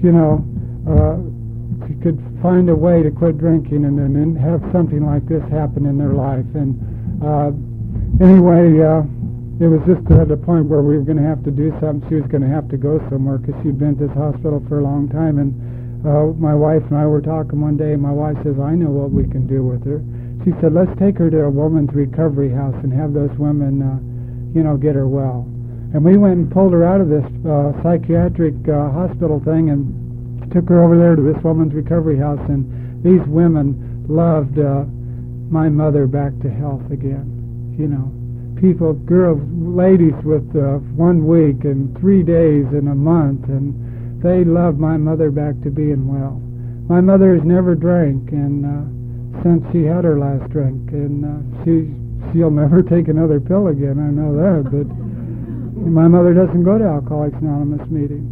[0.03, 0.43] you know,
[0.91, 1.23] uh,
[2.03, 5.97] could find a way to quit drinking and then have something like this happen in
[5.97, 6.47] their life.
[6.51, 6.75] And
[7.23, 7.55] uh,
[8.19, 8.75] anyway.
[8.83, 9.07] Uh,
[9.59, 12.07] it was just at a point where we were going to have to do something.
[12.07, 14.79] She was going to have to go somewhere because she'd been at this hospital for
[14.79, 15.35] a long time.
[15.35, 15.51] And
[16.07, 18.87] uh, my wife and I were talking one day, and my wife says, I know
[18.87, 19.99] what we can do with her.
[20.47, 23.99] She said, let's take her to a woman's recovery house and have those women, uh,
[24.55, 25.43] you know, get her well.
[25.91, 29.91] And we went and pulled her out of this uh, psychiatric uh, hospital thing and
[30.55, 32.39] took her over there to this woman's recovery house.
[32.47, 34.87] And these women loved uh,
[35.51, 38.18] my mother back to health again, you know
[38.59, 43.71] people, girls, ladies with uh, one week and three days and a month, and
[44.21, 46.35] they loved my mother back to being well.
[46.91, 48.83] My mother has never drank, and uh,
[49.43, 51.87] since she had her last drink, and uh, she
[52.31, 53.95] she'll never take another pill again.
[53.95, 54.87] I know that, but
[55.79, 58.27] my mother doesn't go to Alcoholics Anonymous meetings.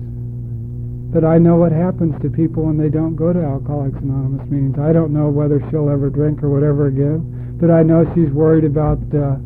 [1.16, 4.76] But I know what happens to people when they don't go to Alcoholics Anonymous meetings.
[4.76, 8.66] I don't know whether she'll ever drink or whatever again, but I know she's worried
[8.66, 9.00] about.
[9.16, 9.40] Uh,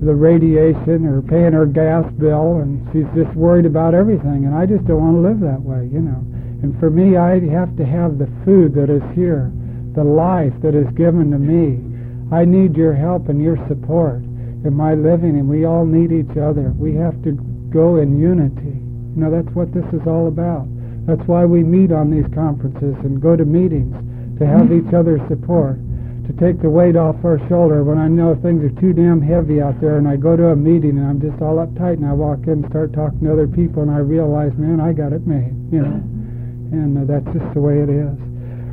[0.00, 4.48] the radiation or paying her gas bill, and she's just worried about everything.
[4.48, 6.24] And I just don't want to live that way, you know.
[6.64, 9.52] And for me, I have to have the food that is here,
[9.94, 11.84] the life that is given to me.
[12.32, 14.24] I need your help and your support
[14.64, 16.72] in my living, and we all need each other.
[16.76, 17.32] We have to
[17.68, 18.80] go in unity.
[19.16, 20.64] You know, that's what this is all about.
[21.04, 23.96] That's why we meet on these conferences and go to meetings
[24.38, 24.88] to have mm-hmm.
[24.88, 25.76] each other's support
[26.30, 29.60] to take the weight off our shoulder when I know things are too damn heavy
[29.60, 32.12] out there and I go to a meeting and I'm just all uptight and I
[32.12, 35.26] walk in and start talking to other people and I realize, man, I got it
[35.26, 35.98] made, you know.
[36.70, 38.14] And uh, that's just the way it is.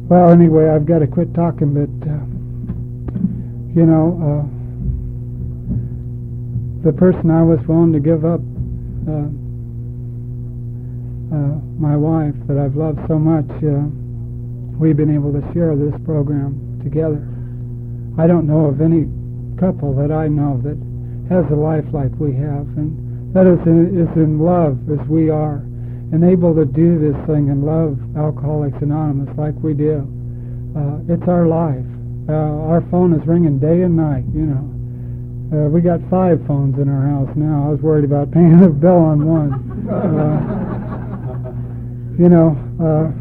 [0.05, 2.21] Well, anyway, I've got to quit talking, but, uh,
[3.73, 4.45] you know, uh,
[6.85, 8.41] the person I was willing to give up
[9.09, 9.33] uh,
[11.33, 13.89] uh, my wife that I've loved so much, uh,
[14.77, 17.27] we've been able to share this program together.
[18.18, 19.05] I don't know of any
[19.59, 20.78] couple that I know that
[21.30, 25.30] has a life like we have, and that is in, is in love as we
[25.30, 25.61] are,
[26.09, 30.01] and able to do this thing and love Alcoholics Anonymous like we do.
[30.74, 31.86] Uh, it's our life.
[32.30, 34.65] Uh, our phone is ringing day and night, you know.
[35.47, 37.68] Uh, we got five phones in our house now.
[37.68, 39.53] I was worried about paying a bill on one.
[39.88, 40.57] Uh,
[42.18, 43.11] you know, uh,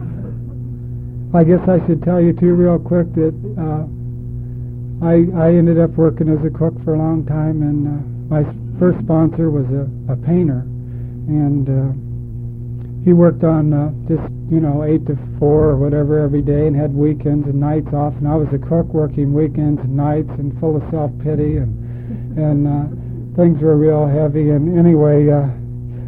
[1.36, 3.86] I guess I should tell you too, real quick, that uh,
[5.02, 8.00] I I ended up working as a cook for a long time, and uh,
[8.32, 8.42] my
[8.80, 10.64] first sponsor was a, a painter,
[11.28, 11.92] and uh,
[13.04, 16.74] he worked on uh, just you know eight to four or whatever every day, and
[16.74, 20.58] had weekends and nights off, and I was a cook working weekends and nights, and
[20.60, 21.76] full of self pity, and
[22.40, 22.84] and uh,
[23.36, 24.50] things were real heavy.
[24.50, 25.28] And anyway.
[25.28, 25.52] Uh,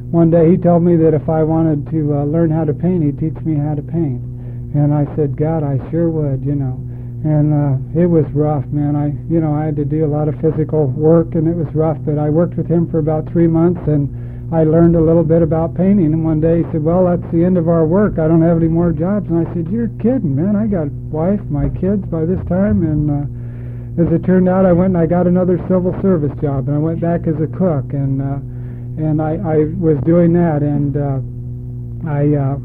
[0.09, 3.05] one day he told me that if I wanted to uh, learn how to paint,
[3.05, 4.25] he'd teach me how to paint.
[4.73, 6.81] And I said, God, I sure would, you know.
[7.25, 8.95] And uh, it was rough, man.
[8.95, 11.67] I, you know, I had to do a lot of physical work, and it was
[11.75, 11.99] rough.
[12.07, 15.43] But I worked with him for about three months, and I learned a little bit
[15.43, 16.15] about painting.
[16.15, 18.19] And one day he said, "Well, that's the end of our work.
[18.19, 20.55] I don't have any more jobs." And I said, "You're kidding, man.
[20.55, 24.73] I got wife, my kids by this time." And uh, as it turned out, I
[24.73, 27.93] went and I got another civil service job, and I went back as a cook,
[27.93, 28.23] and.
[28.23, 28.39] Uh,
[28.99, 31.23] and I, I was doing that, and uh,
[32.03, 32.59] I uh,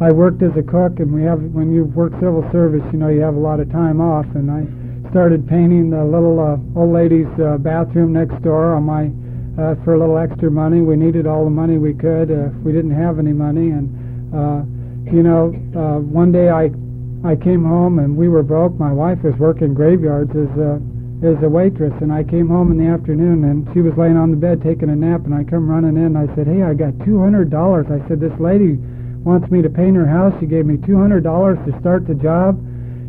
[0.00, 3.08] I worked as a cook, and we have when you work civil service, you know,
[3.08, 4.66] you have a lot of time off, and I
[5.10, 9.06] started painting the little uh, old lady's uh, bathroom next door on my
[9.54, 10.82] uh, for a little extra money.
[10.82, 12.26] We needed all the money we could.
[12.26, 13.86] Uh, we didn't have any money, and
[14.34, 14.66] uh,
[15.14, 16.74] you know, uh, one day I
[17.22, 18.74] I came home and we were broke.
[18.74, 20.82] My wife was working graveyards as a
[21.22, 24.32] as a waitress, and I came home in the afternoon, and she was laying on
[24.32, 26.74] the bed taking a nap, and I come running in, and I said, hey, I
[26.74, 27.48] got $200.
[27.48, 28.76] I said, this lady
[29.24, 30.32] wants me to paint her house.
[30.38, 32.58] She gave me $200 to start the job,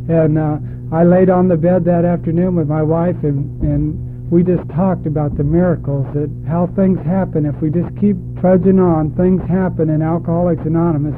[0.10, 0.58] and uh,
[0.96, 5.06] I laid on the bed that afternoon with my wife, and, and we just talked
[5.06, 9.14] about the miracles, that how things happen if we just keep trudging on.
[9.16, 11.16] Things happen in Alcoholics Anonymous.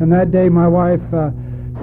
[0.00, 1.02] And that day, my wife...
[1.14, 1.30] Uh,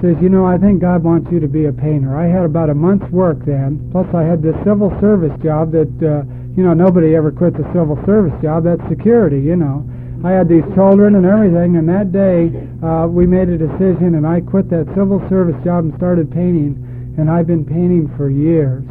[0.00, 2.14] says, you know, I think God wants you to be a painter.
[2.14, 5.90] I had about a month's work then, plus I had this civil service job that,
[5.98, 6.22] uh,
[6.54, 8.62] you know, nobody ever quits a civil service job.
[8.64, 9.82] That's security, you know.
[10.24, 12.50] I had these children and everything, and that day
[12.82, 16.74] uh, we made a decision, and I quit that civil service job and started painting,
[17.18, 18.82] and I've been painting for years.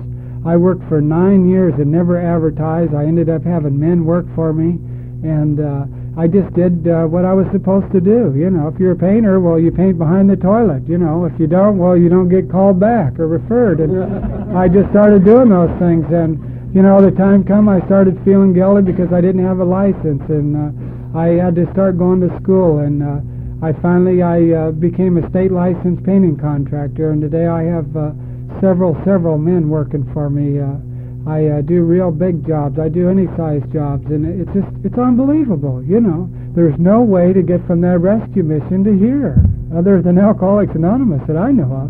[0.45, 2.95] I worked for nine years and never advertised.
[2.95, 4.79] I ended up having men work for me,
[5.27, 5.83] and uh,
[6.15, 8.31] I just did uh, what I was supposed to do.
[8.31, 10.87] You know, if you're a painter, well, you paint behind the toilet.
[10.87, 13.81] You know, if you don't, well, you don't get called back or referred.
[13.81, 16.07] And I just started doing those things.
[16.07, 16.39] And
[16.73, 20.23] you know, the time come, I started feeling guilty because I didn't have a license,
[20.29, 22.85] and uh, I had to start going to school.
[22.85, 27.63] And uh, I finally I uh, became a state licensed painting contractor, and today I
[27.63, 28.13] have uh,
[28.61, 30.61] several several men working for me.
[30.61, 30.77] Uh,
[31.25, 32.77] I uh, do real big jobs.
[32.77, 35.81] I do any size jobs, and it's just it's unbelievable.
[35.81, 39.41] You know, there's no way to get from that rescue mission to here,
[39.75, 41.89] other than Alcoholics Anonymous that I know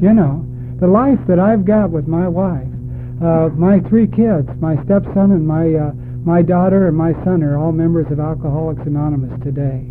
[0.00, 0.46] You know,
[0.78, 2.70] the life that I've got with my wife,
[3.18, 5.90] uh, my three kids, my stepson and my uh,
[6.24, 9.86] my daughter and my son are all members of Alcoholics Anonymous today.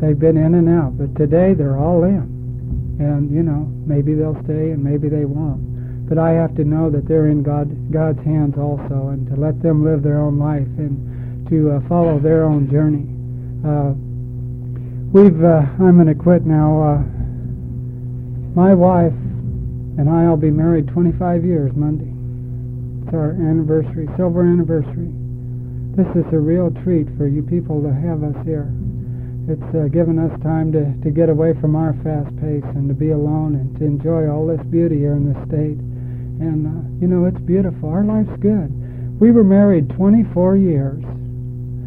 [0.00, 2.98] They've been in and out, but today they're all in.
[2.98, 5.76] And you know, maybe they'll stay and maybe they won't
[6.08, 9.60] but I have to know that they're in God God's hands also, and to let
[9.60, 13.10] them live their own life and to uh, follow their own journey.
[13.66, 13.90] Uh,
[15.10, 16.80] we've uh, I'm going to quit now.
[16.80, 17.02] Uh,
[18.54, 19.12] my wife
[19.98, 22.12] and I will be married 25 years Monday.
[23.04, 25.12] It's our anniversary, silver anniversary.
[25.96, 28.68] This is a real treat for you people to have us here.
[29.48, 32.94] It's uh, given us time to, to get away from our fast pace and to
[32.94, 35.80] be alone and to enjoy all this beauty here in the state.
[36.36, 37.88] And, uh, you know, it's beautiful.
[37.88, 38.68] Our life's good.
[39.16, 41.00] We were married 24 years.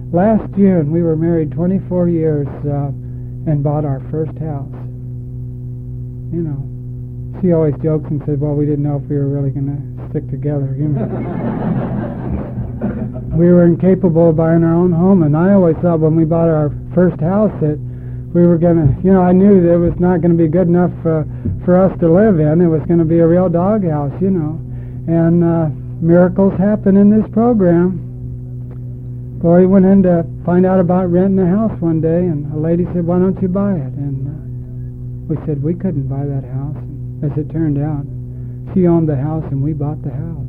[0.10, 2.90] Last June, we were married 24 years uh,
[3.46, 4.74] and bought our first house.
[6.34, 6.58] You know,
[7.46, 10.10] she always jokes and says, well, we didn't know if we were really going to
[10.10, 12.56] stick together, you know.
[13.40, 16.52] we were incapable of buying our own home, and I always thought when we bought
[16.52, 17.80] our first house that
[18.36, 20.52] we were going to, you know, I knew that it was not going to be
[20.52, 21.24] good enough uh,
[21.64, 22.60] for us to live in.
[22.60, 24.60] It was going to be a real doghouse, you know.
[25.08, 25.72] And uh,
[26.04, 28.04] miracles happen in this program.
[29.40, 32.84] Gloria went in to find out about renting a house one day, and a lady
[32.92, 33.94] said, why don't you buy it?
[33.96, 34.36] And uh,
[35.32, 36.76] we said, we couldn't buy that house.
[37.24, 38.04] As it turned out,
[38.76, 40.49] she owned the house, and we bought the house.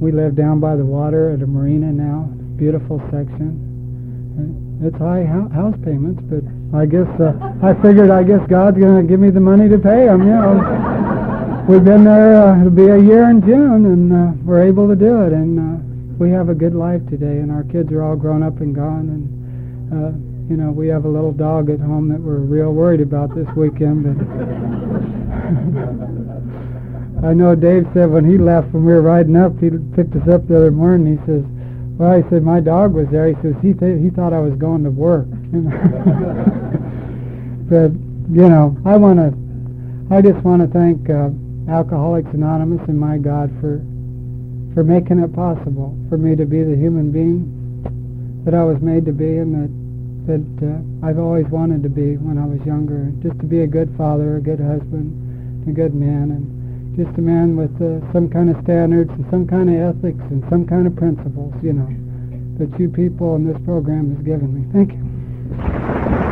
[0.00, 2.28] We live down by the water at a marina now.
[2.56, 4.80] Beautiful section.
[4.82, 6.42] It's high house payments, but
[6.76, 7.32] I guess uh,
[7.62, 10.22] I figured I guess God's going to give me the money to pay them.
[10.22, 12.42] You know, we've been there.
[12.42, 15.32] Uh, it'll be a year in June, and uh, we're able to do it.
[15.32, 15.78] And uh,
[16.18, 19.08] we have a good life today, and our kids are all grown up and gone.
[19.08, 19.24] And
[19.94, 20.10] uh,
[20.50, 23.48] you know, we have a little dog at home that we're real worried about this
[23.56, 24.04] weekend.
[24.04, 24.18] But
[27.24, 30.28] I know Dave said when he left when we were riding up, he picked us
[30.28, 31.16] up the other morning.
[31.16, 31.42] He says
[31.96, 33.28] well, he said my dog was there.
[33.28, 35.26] He says he th- he thought I was going to work.
[37.70, 37.92] but
[38.28, 39.32] you know, I want to.
[40.14, 41.30] I just want to thank uh,
[41.70, 43.80] Alcoholics Anonymous and my God for
[44.74, 47.48] for making it possible for me to be the human being
[48.44, 49.70] that I was made to be, and that
[50.28, 53.10] that uh, I've always wanted to be when I was younger.
[53.22, 55.16] Just to be a good father, a good husband,
[55.68, 56.53] a good man, and
[56.96, 60.44] just a man with uh, some kind of standards and some kind of ethics and
[60.48, 61.88] some kind of principles, you know,
[62.58, 64.62] that you people in this program has given me.
[64.72, 66.23] Thank you.